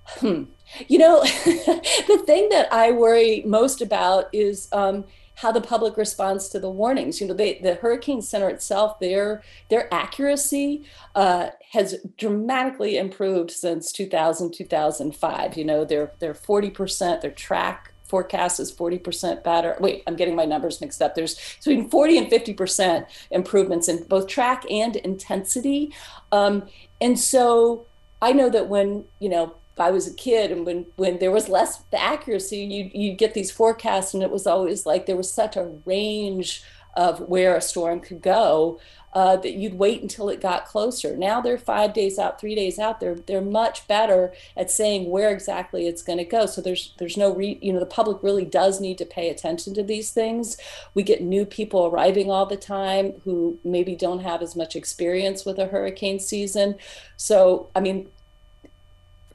[0.06, 0.44] Hmm.
[0.88, 5.06] You know, the thing that I worry most about is um,
[5.36, 7.22] how the public responds to the warnings.
[7.22, 13.92] You know, they, the Hurricane Center itself, their their accuracy uh, has dramatically improved since
[13.92, 15.58] 2000 2005.
[15.58, 17.22] You know, they're they're 40 percent.
[17.22, 19.76] Their track forecast is 40% better.
[19.80, 21.16] Wait, I'm getting my numbers mixed up.
[21.16, 25.92] There's between 40 and 50% improvements in both track and intensity.
[26.32, 26.68] Um,
[27.02, 27.88] and so
[28.22, 31.50] I know that when, you know, I was a kid and when when there was
[31.50, 35.56] less accuracy, you you get these forecasts and it was always like there was such
[35.58, 36.64] a range
[36.96, 38.80] of where a storm could go.
[39.16, 41.16] uh, that you'd wait until it got closer.
[41.16, 43.00] Now they're five days out, three days out.
[43.00, 46.46] They're they're much better at saying where exactly it's going to go.
[46.46, 49.74] So there's there's no re, you know the public really does need to pay attention
[49.76, 50.58] to these things.
[50.94, 55.46] We get new people arriving all the time who maybe don't have as much experience
[55.46, 56.76] with a hurricane season.
[57.16, 58.10] So I mean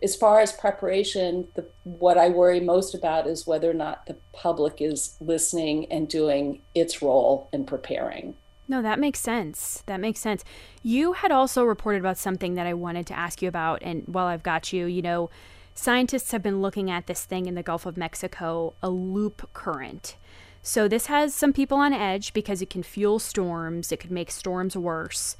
[0.02, 4.16] as far as preparation, the, what I worry most about is whether or not the
[4.32, 8.34] public is listening and doing its role in preparing.
[8.68, 9.82] No, that makes sense.
[9.86, 10.44] That makes sense.
[10.82, 13.82] You had also reported about something that I wanted to ask you about.
[13.82, 15.28] And while I've got you, you know,
[15.74, 20.16] scientists have been looking at this thing in the Gulf of Mexico, a loop current.
[20.62, 24.30] So this has some people on edge because it can fuel storms, it could make
[24.30, 25.36] storms worse.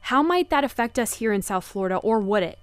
[0.00, 2.58] How might that affect us here in South Florida, or would it?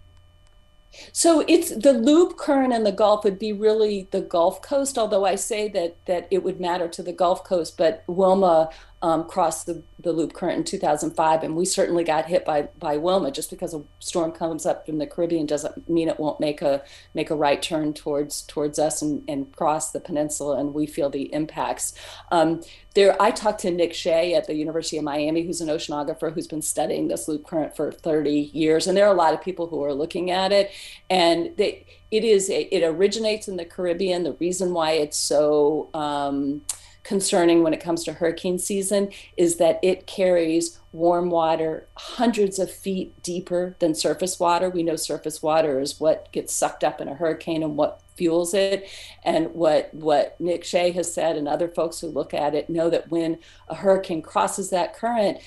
[1.13, 5.25] So it's the loop current in the Gulf would be really the Gulf Coast, although
[5.25, 8.69] I say that that it would matter to the Gulf Coast, but Wilma
[9.03, 12.97] um, crossed the, the loop current in 2005, and we certainly got hit by by
[12.97, 13.31] Wilma.
[13.31, 16.83] Just because a storm comes up from the Caribbean doesn't mean it won't make a
[17.15, 21.09] make a right turn towards towards us and, and cross the peninsula, and we feel
[21.09, 21.93] the impacts.
[22.31, 22.61] Um,
[22.93, 26.47] there, I talked to Nick Shay at the University of Miami, who's an oceanographer who's
[26.47, 29.67] been studying this loop current for 30 years, and there are a lot of people
[29.67, 30.71] who are looking at it,
[31.09, 34.23] and they it is it originates in the Caribbean.
[34.23, 36.61] The reason why it's so um,
[37.03, 42.71] concerning when it comes to hurricane season is that it carries warm water hundreds of
[42.71, 44.69] feet deeper than surface water.
[44.69, 48.53] We know surface water is what gets sucked up in a hurricane and what fuels
[48.53, 48.87] it.
[49.23, 52.89] And what what Nick Shay has said and other folks who look at it know
[52.89, 55.39] that when a hurricane crosses that current,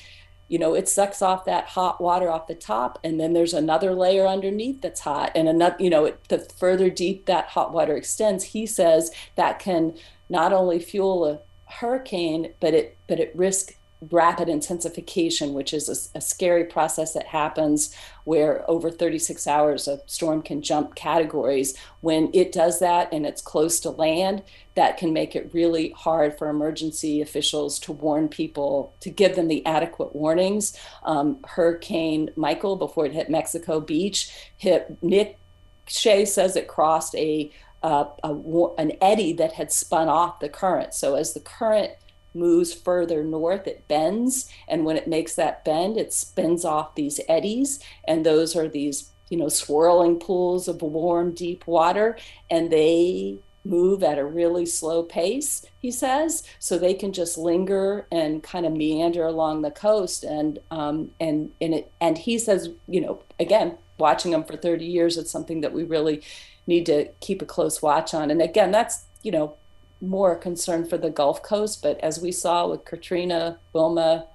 [0.49, 3.95] you know, it sucks off that hot water off the top, and then there's another
[3.95, 7.97] layer underneath that's hot, and another, you know, it, the further deep that hot water
[7.97, 9.95] extends, he says that can
[10.29, 13.75] not only fuel a hurricane, but it but it risks
[14.11, 20.01] rapid intensification, which is a, a, scary process that happens where over 36 hours a
[20.07, 21.77] storm can jump categories.
[22.01, 24.43] When it does that and it's close to land,
[24.75, 29.49] that can make it really hard for emergency officials to warn people, to give them
[29.49, 30.77] the adequate warnings.
[31.05, 35.39] Um, Hurricane Michael, before it hit Mexico Beach, hit Nick
[35.87, 37.51] Shay says it crossed a
[37.85, 40.95] a, an eddy that had spun off the current.
[40.95, 41.93] So as the current
[42.33, 47.21] moves further north, it bends, and when it makes that bend, it spins off these
[47.29, 52.17] eddies, and those are these you know swirling pools of warm, deep water,
[52.51, 58.07] and they move at a really slow pace he says so they can just linger
[58.13, 62.69] and kind of meander along the coast and um, and and it and he says
[62.87, 66.23] you know again watching them for 30 years it's something that we really
[66.67, 68.31] need to keep a close watch on.
[68.31, 69.57] And again, that's, you know,
[70.01, 71.83] more concern for the Gulf Coast.
[71.83, 74.27] But as we saw with Katrina, Wilma,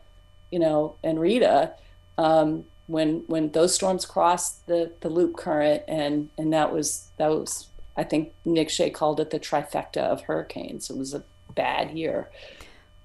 [0.51, 1.73] you know, and Rita,
[2.17, 7.27] um, when when those storms crossed the, the loop current and and that was that
[7.27, 10.89] was I think Nick Shay called it the trifecta of hurricanes.
[10.89, 12.29] It was a bad year.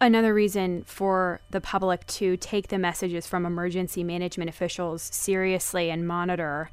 [0.00, 6.06] Another reason for the public to take the messages from emergency management officials seriously and
[6.06, 6.70] monitor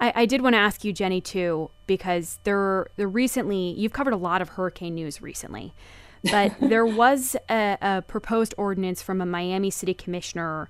[0.00, 4.12] I, I did want to ask you, Jenny, too, because there, there recently you've covered
[4.12, 5.72] a lot of hurricane news recently,
[6.30, 10.68] but there was a, a proposed ordinance from a Miami City commissioner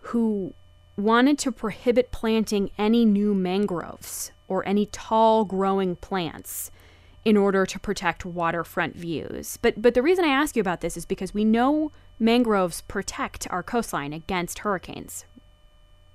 [0.00, 0.54] who
[0.96, 6.70] wanted to prohibit planting any new mangroves or any tall growing plants
[7.24, 9.58] in order to protect waterfront views.
[9.60, 13.46] But but the reason I ask you about this is because we know mangroves protect
[13.50, 15.24] our coastline against hurricanes.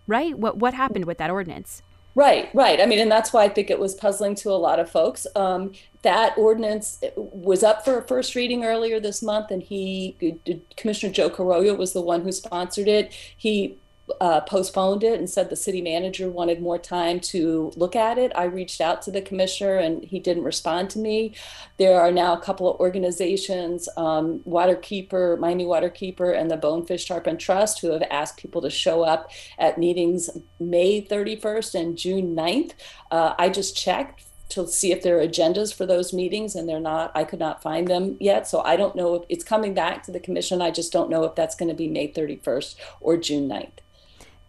[0.08, 0.38] Right?
[0.38, 1.82] What what happened with that ordinance?
[2.15, 2.80] Right, right.
[2.80, 5.26] I mean, and that's why I think it was puzzling to a lot of folks.
[5.36, 5.71] Um,
[6.04, 10.38] that ordinance was up for a first reading earlier this month, and he,
[10.78, 13.12] Commissioner Joe Carollo, was the one who sponsored it.
[13.36, 13.80] He
[14.21, 18.32] uh, postponed it and said the city manager wanted more time to look at it.
[18.36, 21.36] I reached out to the commissioner and he didn't respond to me.
[21.78, 27.38] There are now a couple of organizations, um, Waterkeeper, Miami Waterkeeper, and the Bonefish Tarpon
[27.38, 32.71] Trust, who have asked people to show up at meetings May 31st and June 9th.
[33.12, 36.80] Uh, I just checked to see if there are agendas for those meetings and they're
[36.80, 40.03] not i could not find them yet so i don't know if it's coming back
[40.03, 43.18] to the commission i just don't know if that's going to be may 31st or
[43.18, 43.82] june 9th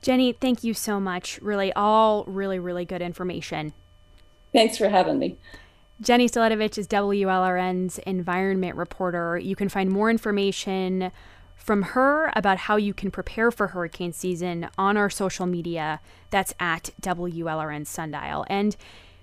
[0.05, 1.41] Jenny, thank you so much.
[1.41, 3.73] Really, all really, really good information.
[4.53, 5.39] Thanks for having me.
[5.99, 9.39] Jenny Staletovich is WLRN's environment reporter.
[9.39, 11.11] You can find more information
[11.57, 16.01] from her about how you can prepare for hurricane season on our social media.
[16.29, 18.45] That's at WLRN Sundial.
[18.51, 18.77] And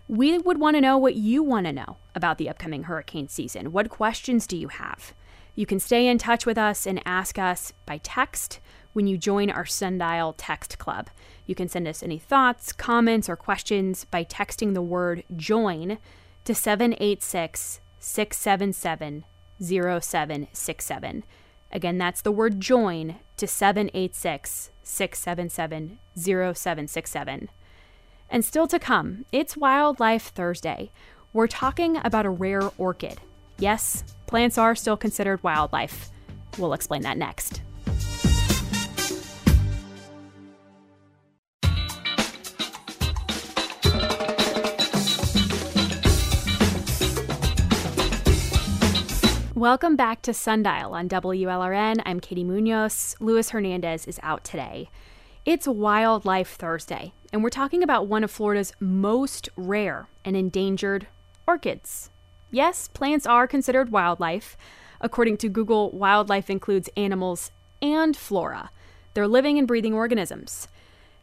[0.08, 3.72] we would want to know what you want to know about the upcoming hurricane season.
[3.72, 5.14] What questions do you have?
[5.54, 8.60] You can stay in touch with us and ask us by text
[8.94, 11.10] when you join our Sundial Text Club.
[11.46, 15.98] You can send us any thoughts, comments, or questions by texting the word join
[16.46, 19.26] to 786 677
[19.62, 21.24] 0767.
[21.72, 27.50] Again, that's the word join to 786 677 0767.
[28.30, 30.92] And still to come, it's Wildlife Thursday.
[31.34, 33.20] We're talking about a rare orchid.
[33.58, 36.10] Yes, plants are still considered wildlife.
[36.58, 37.62] We'll explain that next.
[49.62, 52.01] Welcome back to Sundial on WLRN.
[52.03, 53.16] I'm Katie Munoz.
[53.20, 54.89] Luis Hernandez is out today.
[55.45, 61.05] It's Wildlife Thursday, and we're talking about one of Florida's most rare and endangered
[61.45, 62.09] orchids.
[62.49, 64.57] Yes, plants are considered wildlife.
[64.99, 67.51] According to Google, wildlife includes animals
[67.84, 68.72] and flora.
[69.14, 70.70] They're living and breathing organisms.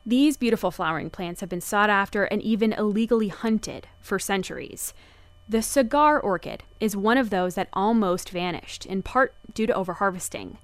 [0.06, 4.94] These beautiful flowering plants have been sought after and even illegally hunted for centuries.
[5.50, 10.58] The cigar orchid is one of those that almost vanished, in part due to overharvesting.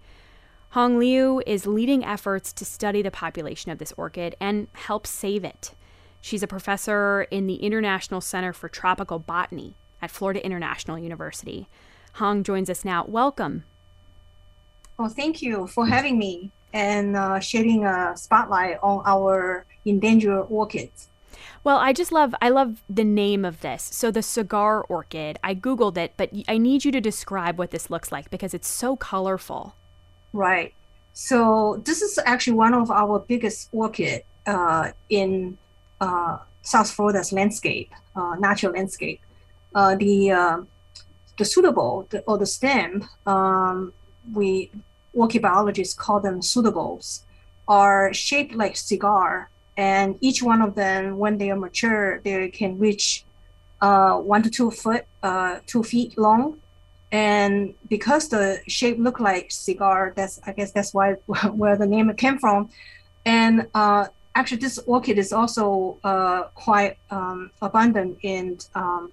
[0.73, 5.43] Hong Liu is leading efforts to study the population of this orchid and help save
[5.43, 5.73] it.
[6.21, 11.67] She's a professor in the International Center for Tropical Botany at Florida International University.
[12.15, 13.07] Hong joins us now.
[13.07, 13.65] Welcome.
[14.99, 21.09] Well, thank you for having me and uh, shedding a spotlight on our endangered orchids.
[21.65, 23.89] Well, I just love I love the name of this.
[23.91, 25.39] So the cigar orchid.
[25.43, 28.69] I googled it, but I need you to describe what this looks like because it's
[28.69, 29.75] so colorful.
[30.35, 30.75] Right.
[31.15, 35.57] So this is actually one of our biggest orchid uh, in
[36.03, 39.21] uh, South Florida's landscape, uh, natural landscape.
[39.75, 40.59] Uh, the uh,
[41.39, 43.95] the pseudobulb the, or the stem, um,
[44.35, 44.71] we
[45.15, 47.23] orchid biologists call them pseudobulbs,
[47.67, 52.79] are shaped like cigar and each one of them, when they are mature, they can
[52.79, 53.25] reach
[53.81, 56.61] uh, one to two foot, uh, two feet long.
[57.11, 61.13] And because the shape look like cigar, that's I guess that's why
[61.53, 62.71] where the name came from.
[63.25, 69.13] And uh, actually, this orchid is also uh, quite um, abundant in um,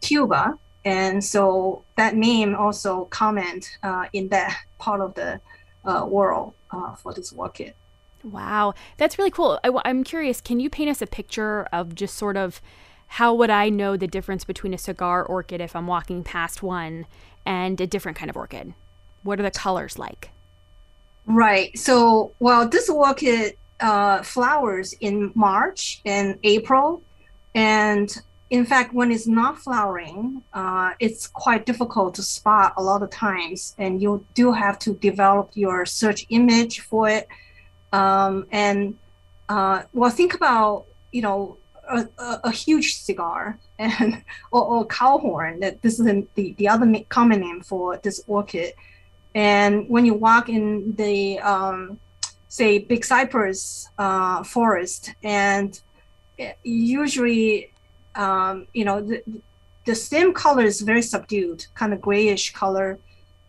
[0.00, 5.40] Cuba, and so that name also comment uh, in that part of the
[5.84, 6.54] uh, world
[7.02, 7.74] for this orchid.
[8.24, 9.60] Wow, that's really cool.
[9.62, 12.60] I, am curious, can you paint us a picture of just sort of
[13.06, 17.06] how would I know the difference between a cigar orchid if I'm walking past one
[17.46, 18.74] and a different kind of orchid?
[19.22, 20.30] What are the colors like?
[21.26, 21.76] Right.
[21.78, 27.02] So, well, this orchid uh, flowers in March and April.
[27.54, 28.14] And
[28.50, 33.10] in fact, when it's not flowering, uh, it's quite difficult to spot a lot of
[33.10, 33.74] times.
[33.78, 37.28] And you do have to develop your search image for it
[37.92, 38.96] um, and
[39.48, 41.56] uh, well, think about you know
[41.88, 45.60] a, a, a huge cigar and or, or, cow horn.
[45.60, 48.74] That this is the the other common name for this orchid.
[49.34, 52.00] And when you walk in the um,
[52.48, 55.80] say big cypress uh, forest, and
[56.62, 57.72] usually
[58.14, 59.22] um, you know the,
[59.86, 62.98] the stem color is very subdued, kind of grayish color,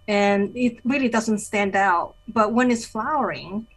[0.07, 2.15] and it really doesn't stand out.
[2.27, 3.67] But when it's flowering,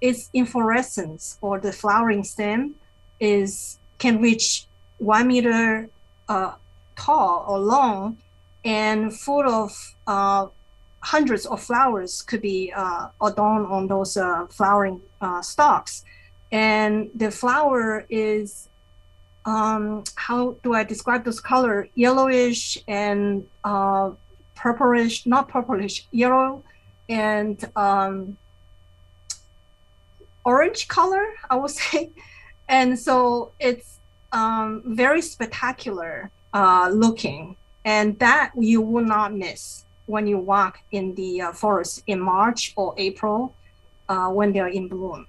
[0.00, 2.74] its inflorescence or the flowering stem
[3.18, 4.66] is can reach
[4.98, 5.88] one meter
[6.28, 6.52] uh,
[6.96, 8.16] tall or long
[8.64, 10.46] and full of uh,
[11.00, 16.04] hundreds of flowers could be uh, adorned on those uh, flowering uh, stalks.
[16.52, 18.68] And the flower is,
[19.44, 21.88] um, how do I describe this color?
[21.94, 24.10] Yellowish and uh,
[24.54, 26.62] purplish, not purplish, yellow
[27.08, 28.36] and um,
[30.50, 32.10] orange color, I would say.
[32.68, 33.98] And so it's
[34.32, 37.56] um, very spectacular uh, looking.
[37.84, 42.72] And that you will not miss when you walk in the uh, forest in March
[42.76, 43.54] or April
[44.08, 45.26] uh, when they're in bloom.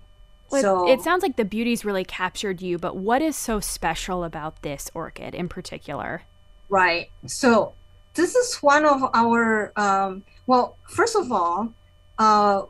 [0.49, 4.25] Well, so it sounds like the beauty's really captured you, but what is so special
[4.25, 6.23] about this orchid in particular?
[6.67, 7.09] Right.
[7.25, 7.73] So
[8.15, 11.73] this is one of our, um, well, first of all,
[12.19, 12.63] uh,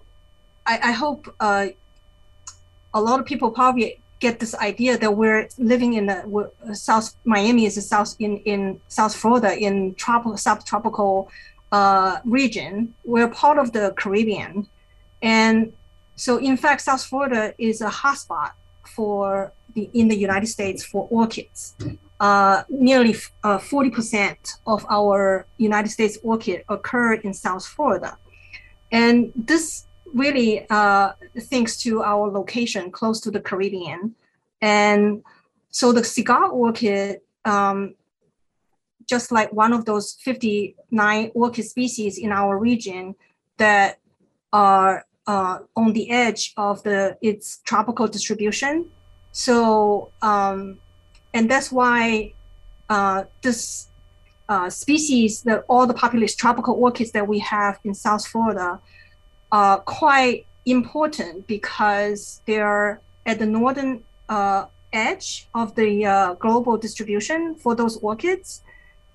[0.68, 1.68] I, I, hope uh,
[2.94, 7.66] a lot of people probably get this idea that we're living in the South Miami
[7.66, 11.30] is a South in in South Florida in tropical subtropical
[11.72, 12.94] uh, region.
[13.04, 14.68] We're part of the Caribbean,
[15.22, 15.74] and
[16.16, 18.52] so in fact, South Florida is a hotspot
[18.96, 21.76] for the in the United States for orchids.
[22.20, 24.38] Uh, nearly uh, 40%
[24.68, 28.16] of our United States orchid occur in South Florida,
[28.92, 34.16] and this really uh, thanks to our location close to the Caribbean.
[34.62, 35.24] And
[35.70, 37.96] so the cigar orchid, um,
[39.08, 43.16] just like one of those 59 orchid species in our region
[43.58, 44.00] that
[44.54, 48.90] are uh, on the edge of the its tropical distribution.
[49.32, 50.80] So, um,
[51.34, 52.34] and that's why
[52.90, 53.88] uh, this
[54.50, 58.82] uh, species, that all the populous tropical orchids that we have in South Florida,
[59.52, 67.56] are quite important because they're at the northern uh, edge of the uh, global distribution
[67.56, 68.62] for those orchids,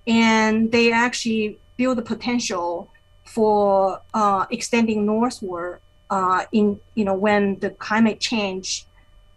[0.07, 2.91] and they actually build the potential
[3.25, 5.81] for uh, extending northward
[6.11, 8.87] uh, in you know when the climate change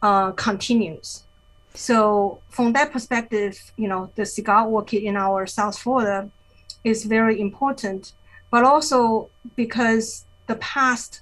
[0.01, 1.23] uh, continues.
[1.73, 6.29] So from that perspective, you know the cigar orchid in our South Florida
[6.83, 8.13] is very important,
[8.51, 11.21] but also because the past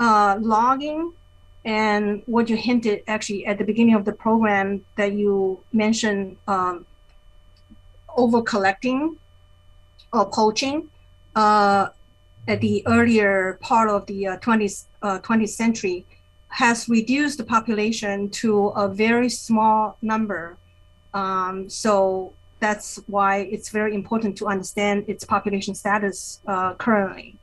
[0.00, 1.12] uh, logging
[1.64, 6.86] and what you hinted actually at the beginning of the program that you mentioned um,
[8.16, 9.16] over collecting
[10.12, 10.88] or poaching
[11.36, 11.88] uh,
[12.48, 16.04] at the earlier part of the uh, 20th, uh, 20th century
[16.48, 20.56] has reduced the population to a very small number.
[21.14, 27.36] Um, so that's why it's very important to understand its population status uh, currently.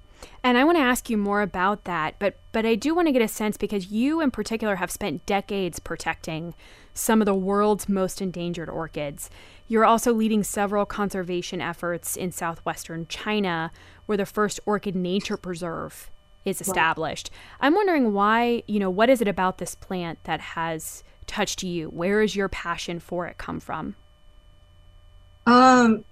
[0.44, 3.12] And I want to ask you more about that, but but I do want to
[3.12, 6.56] get a sense because you in particular have spent decades protecting
[6.94, 9.30] some of the world's most endangered orchids.
[9.68, 13.72] You're also leading several conservation efforts in southwestern China
[14.06, 16.10] where the first orchid nature preserve
[16.46, 17.30] is established.
[17.32, 17.68] Right.
[17.68, 21.90] I'm wondering why, you know, what is it about this plant that has touched you?
[21.90, 23.96] Where is your passion for it come from?
[25.46, 26.06] Um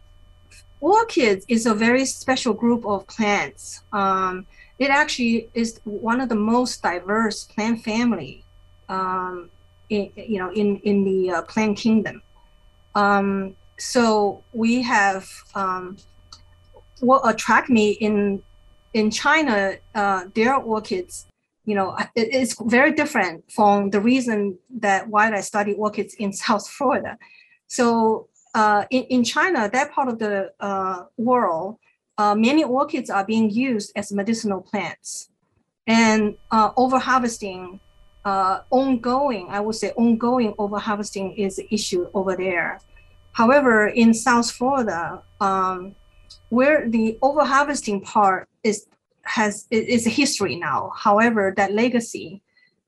[0.82, 3.82] orchids is a very special group of plants.
[3.91, 4.45] Um,
[4.80, 8.43] it actually is one of the most diverse plant family,
[8.89, 9.49] um,
[9.89, 12.21] in, you know, in in the uh, plant kingdom.
[12.95, 15.97] Um, so we have um,
[16.99, 18.43] what attract me in
[18.93, 19.75] in China.
[19.95, 21.25] Uh, their orchids,
[21.65, 26.34] you know, it, it's very different from the reason that why I study orchids in
[26.34, 27.17] South Florida.
[27.67, 31.78] So uh, in, in China, that part of the uh, world,
[32.18, 35.30] uh, many orchids are being used as medicinal plants.
[35.86, 37.80] And uh, overharvesting,
[38.26, 42.82] uh, ongoing, I would say ongoing overharvesting is an issue over there.
[43.34, 45.93] However, in South Florida, um,
[46.49, 48.88] where the overharvesting part is
[49.22, 50.91] has is a history now.
[50.95, 52.41] However, that legacy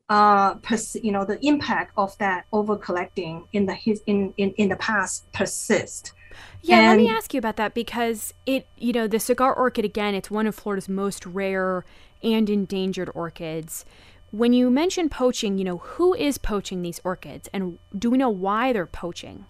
[0.09, 4.51] uh, pers- you know, the impact of that over collecting in the his in, in,
[4.53, 6.13] in the past persist.
[6.61, 9.85] Yeah, and, let me ask you about that because it, you know, the cigar orchid
[9.85, 11.85] again, it's one of Florida's most rare
[12.23, 13.85] and endangered orchids.
[14.31, 18.29] When you mention poaching, you know, who is poaching these orchids and do we know
[18.29, 19.45] why they're poaching?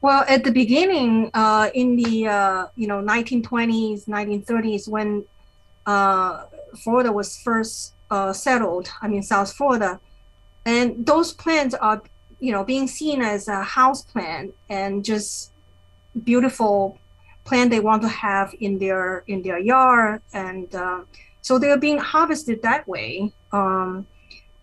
[0.00, 5.24] Well, at the beginning, uh, in the uh, you know 1920s, 1930s, when
[5.86, 6.44] uh,
[6.76, 10.00] Florida was first uh, settled, I mean, South Florida.
[10.64, 12.02] And those plants are,
[12.40, 15.52] you know, being seen as a house plant and just
[16.24, 16.98] beautiful
[17.44, 20.20] plant they want to have in their in their yard.
[20.32, 21.00] And uh,
[21.40, 23.32] so they're being harvested that way.
[23.52, 24.06] Um,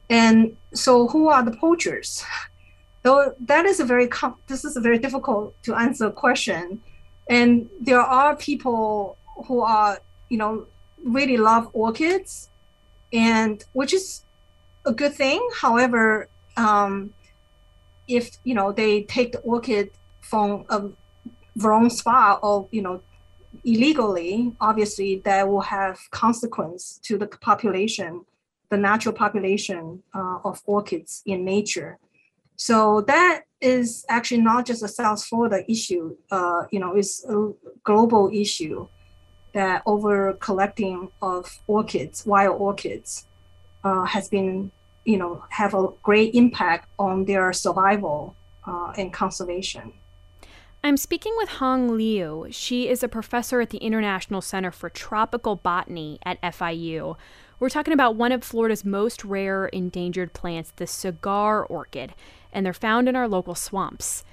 [0.10, 2.24] and so who are the poachers?
[3.04, 6.82] Though that is a very com- this is a very difficult to answer question.
[7.28, 9.18] And there are people
[9.48, 10.68] who are, you know,
[11.04, 12.50] really love orchids
[13.16, 14.26] and which is
[14.86, 15.40] a good thing.
[15.56, 17.14] However, um,
[18.08, 19.92] if you know they take the orchid
[20.22, 20.90] from a
[21.58, 23.02] wrong spot or you know
[23.64, 28.26] illegally, obviously that will have consequence to the population,
[28.70, 31.98] the natural population uh, of orchids in nature.
[32.58, 36.16] So that is actually not just a South Florida issue.
[36.32, 37.52] Uh, you know, it's a
[37.84, 38.88] global issue
[39.56, 43.26] that over collecting of orchids, wild orchids,
[43.86, 44.70] uh, has been,
[45.06, 48.36] you know, have a great impact on their survival
[48.68, 49.94] uh, and conservation.
[50.84, 52.48] I'm speaking with Hong Liu.
[52.52, 57.16] She is a professor at the International Center for Tropical Botany at FIU.
[57.58, 62.14] We're talking about one of Florida's most rare endangered plants, the cigar orchid,
[62.52, 64.26] and they're found in our local swamps.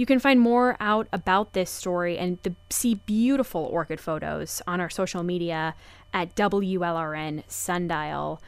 [0.00, 4.80] You can find more out about this story and the, see beautiful orchid photos on
[4.80, 5.74] our social media
[6.14, 8.40] at WLRN Sundial.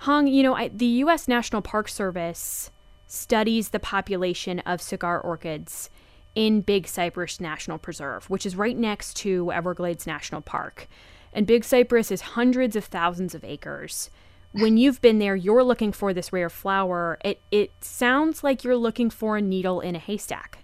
[0.00, 1.26] Hong, you know, I, the U.S.
[1.26, 2.70] National Park Service
[3.06, 5.88] studies the population of cigar orchids
[6.34, 10.88] in Big Cypress National Preserve, which is right next to Everglades National Park.
[11.32, 14.10] And Big Cypress is hundreds of thousands of acres.
[14.52, 17.18] When you've been there, you're looking for this rare flower.
[17.24, 20.58] It it sounds like you're looking for a needle in a haystack.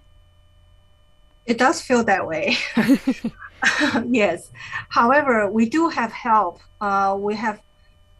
[1.46, 2.56] It does feel that way.
[4.08, 4.50] yes.
[4.88, 6.60] However, we do have help.
[6.80, 7.60] Uh, we have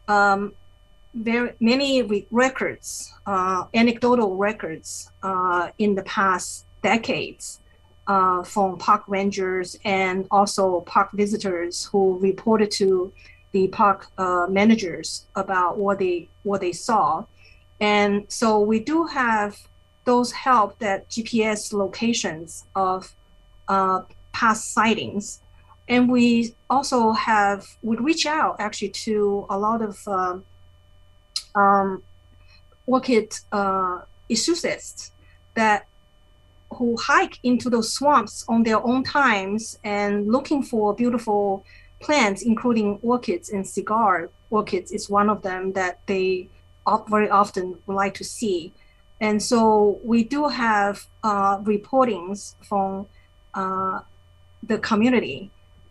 [0.07, 0.53] um,
[1.13, 7.59] very many re- records, uh, anecdotal records uh, in the past decades
[8.07, 13.11] uh, from park rangers and also park visitors who reported to
[13.51, 17.23] the park uh, managers about what they what they saw,
[17.79, 19.57] and so we do have
[20.05, 23.13] those help that GPS locations of
[23.67, 24.01] uh,
[24.31, 25.41] past sightings,
[25.87, 30.45] and we also have we reach out actually to a lot of um,
[31.55, 32.03] um,
[32.85, 35.11] orchid uh, enthusiasts
[35.55, 35.85] that
[36.73, 41.63] who hike into those swamps on their own times and looking for beautiful
[41.99, 46.47] plants, including orchids and cigar orchids is one of them that they
[47.09, 48.73] very often would like to see.
[49.25, 53.07] And so we do have uh, reportings from
[53.55, 54.01] uh,
[54.61, 55.49] the community.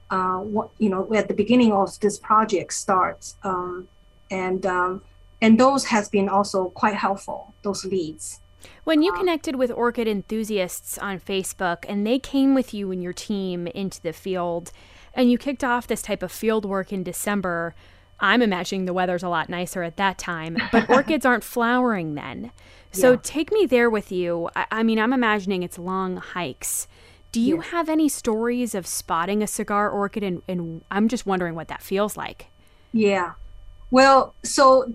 [0.09, 3.89] Uh, what, you know, at the beginning of this project starts, um,
[4.31, 5.03] and um,
[5.43, 7.53] and those has been also quite helpful.
[7.63, 8.39] Those leads.
[8.85, 13.03] When you uh, connected with orchid enthusiasts on Facebook and they came with you and
[13.03, 14.71] your team into the field,
[15.13, 17.75] and you kicked off this type of field work in December,
[18.21, 22.53] I'm imagining the weather's a lot nicer at that time, but orchids aren't flowering then.
[22.95, 23.19] So yeah.
[23.23, 24.49] take me there with you.
[24.57, 26.89] I, I, mean, I'm imagining it's long hikes.
[27.33, 27.63] Do you yeah.
[27.71, 30.23] have any stories of spotting a cigar orchid?
[30.23, 32.47] And, and I'm just wondering what that feels like.
[32.93, 33.33] Yeah.
[33.91, 34.93] Well, so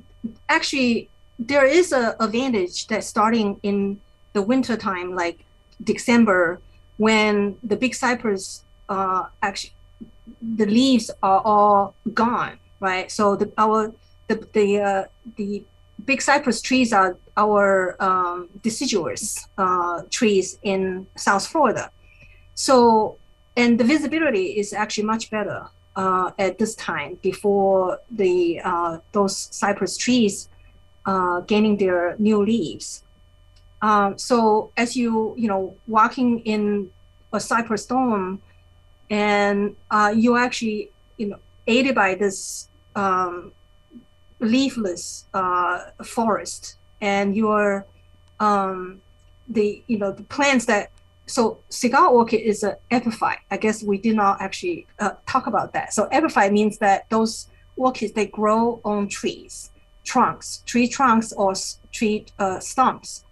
[0.47, 3.99] actually, there is a advantage that starting in
[4.33, 5.45] the winter time, like
[5.83, 6.59] December,
[6.97, 9.73] when the big cypress uh, actually
[10.41, 13.11] the leaves are all gone, right?
[13.11, 13.93] So the our
[14.27, 15.03] the the uh,
[15.35, 15.63] the
[16.05, 21.91] big cypress trees are our um, deciduous uh, trees in South Florida.
[22.55, 23.17] So
[23.55, 29.35] and the visibility is actually much better uh, at this time before the uh, those
[29.51, 30.49] cypress trees
[31.05, 33.03] uh, gaining their new leaves.
[33.81, 36.89] Um, so as you you know walking in
[37.33, 38.41] a cypress storm,
[39.09, 43.51] and uh, you actually you know aided by this um,
[44.39, 47.85] leafless uh, forest, and your
[48.39, 49.01] um,
[49.47, 50.91] the you know the plants that
[51.25, 53.39] so cigar orchid is an epiphyte.
[53.51, 55.93] I guess we did not actually uh, talk about that.
[55.93, 59.71] So epiphyte means that those orchids they grow on trees
[60.09, 61.53] trunks, tree trunks or
[61.91, 63.25] tree uh, stumps.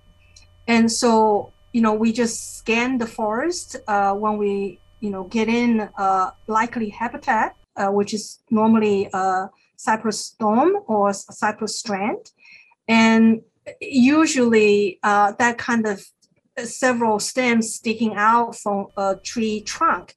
[0.67, 5.47] And so, you know, we just scan the forest uh, when we, you know, get
[5.47, 12.31] in uh, likely habitat, uh, which is normally a cypress storm or cypress strand.
[12.87, 13.41] And
[13.79, 16.05] usually uh, that kind of
[16.65, 20.15] several stems sticking out from a tree trunk,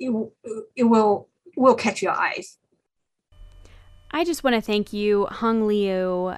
[0.00, 0.10] it,
[0.74, 2.58] it will will catch your eyes.
[4.10, 6.36] I just want to thank you, Hung Liu.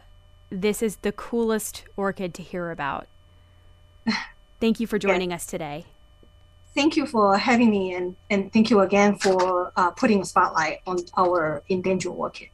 [0.51, 3.07] This is the coolest orchid to hear about.
[4.61, 5.37] Thank you for joining yeah.
[5.37, 5.85] us today.
[6.79, 10.79] Thank you for having me, and, and thank you again for uh, putting a spotlight
[10.87, 12.51] on our endangered orchid.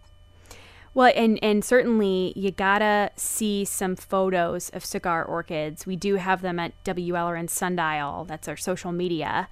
[0.95, 5.85] Well, and and certainly you gotta see some photos of cigar orchids.
[5.85, 8.25] We do have them at WLRN Sundial.
[8.25, 9.51] That's our social media.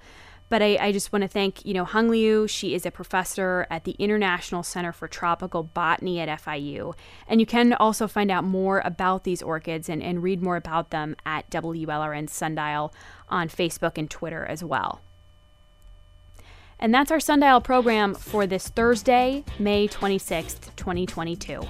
[0.53, 2.47] But I, I just want to thank, you know, Hung Liu.
[2.47, 6.93] She is a professor at the International Center for Tropical Botany at FIU.
[7.27, 10.91] And you can also find out more about these orchids and, and read more about
[10.91, 12.93] them at WLRN Sundial
[13.29, 15.01] on Facebook and Twitter as well.
[16.79, 21.63] And that's our Sundial program for this Thursday, May 26th, 2022.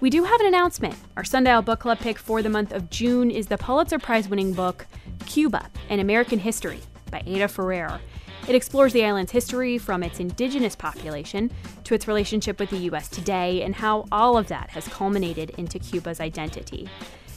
[0.00, 0.94] We do have an announcement.
[1.16, 4.52] Our Sundial Book Club pick for the month of June is the Pulitzer Prize winning
[4.52, 4.86] book,
[5.26, 8.00] Cuba An American History by Ada Ferrer.
[8.48, 11.52] It explores the island's history from its indigenous population
[11.84, 13.08] to its relationship with the U.S.
[13.08, 16.88] today and how all of that has culminated into Cuba's identity.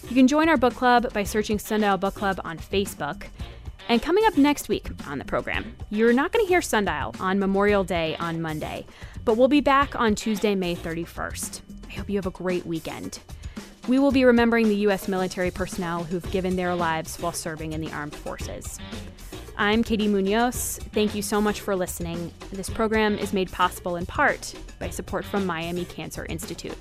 [0.09, 3.27] You can join our book club by searching Sundial Book Club on Facebook.
[3.87, 7.37] And coming up next week on the program, you're not going to hear Sundial on
[7.37, 8.87] Memorial Day on Monday,
[9.23, 11.61] but we'll be back on Tuesday, May 31st.
[11.87, 13.19] I hope you have a great weekend.
[13.87, 15.07] We will be remembering the U.S.
[15.07, 18.79] military personnel who've given their lives while serving in the armed forces.
[19.57, 20.79] I'm Katie Munoz.
[20.93, 22.33] Thank you so much for listening.
[22.51, 26.77] This program is made possible in part by support from Miami Cancer Institute.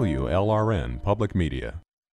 [0.00, 1.82] WLRN Public Media.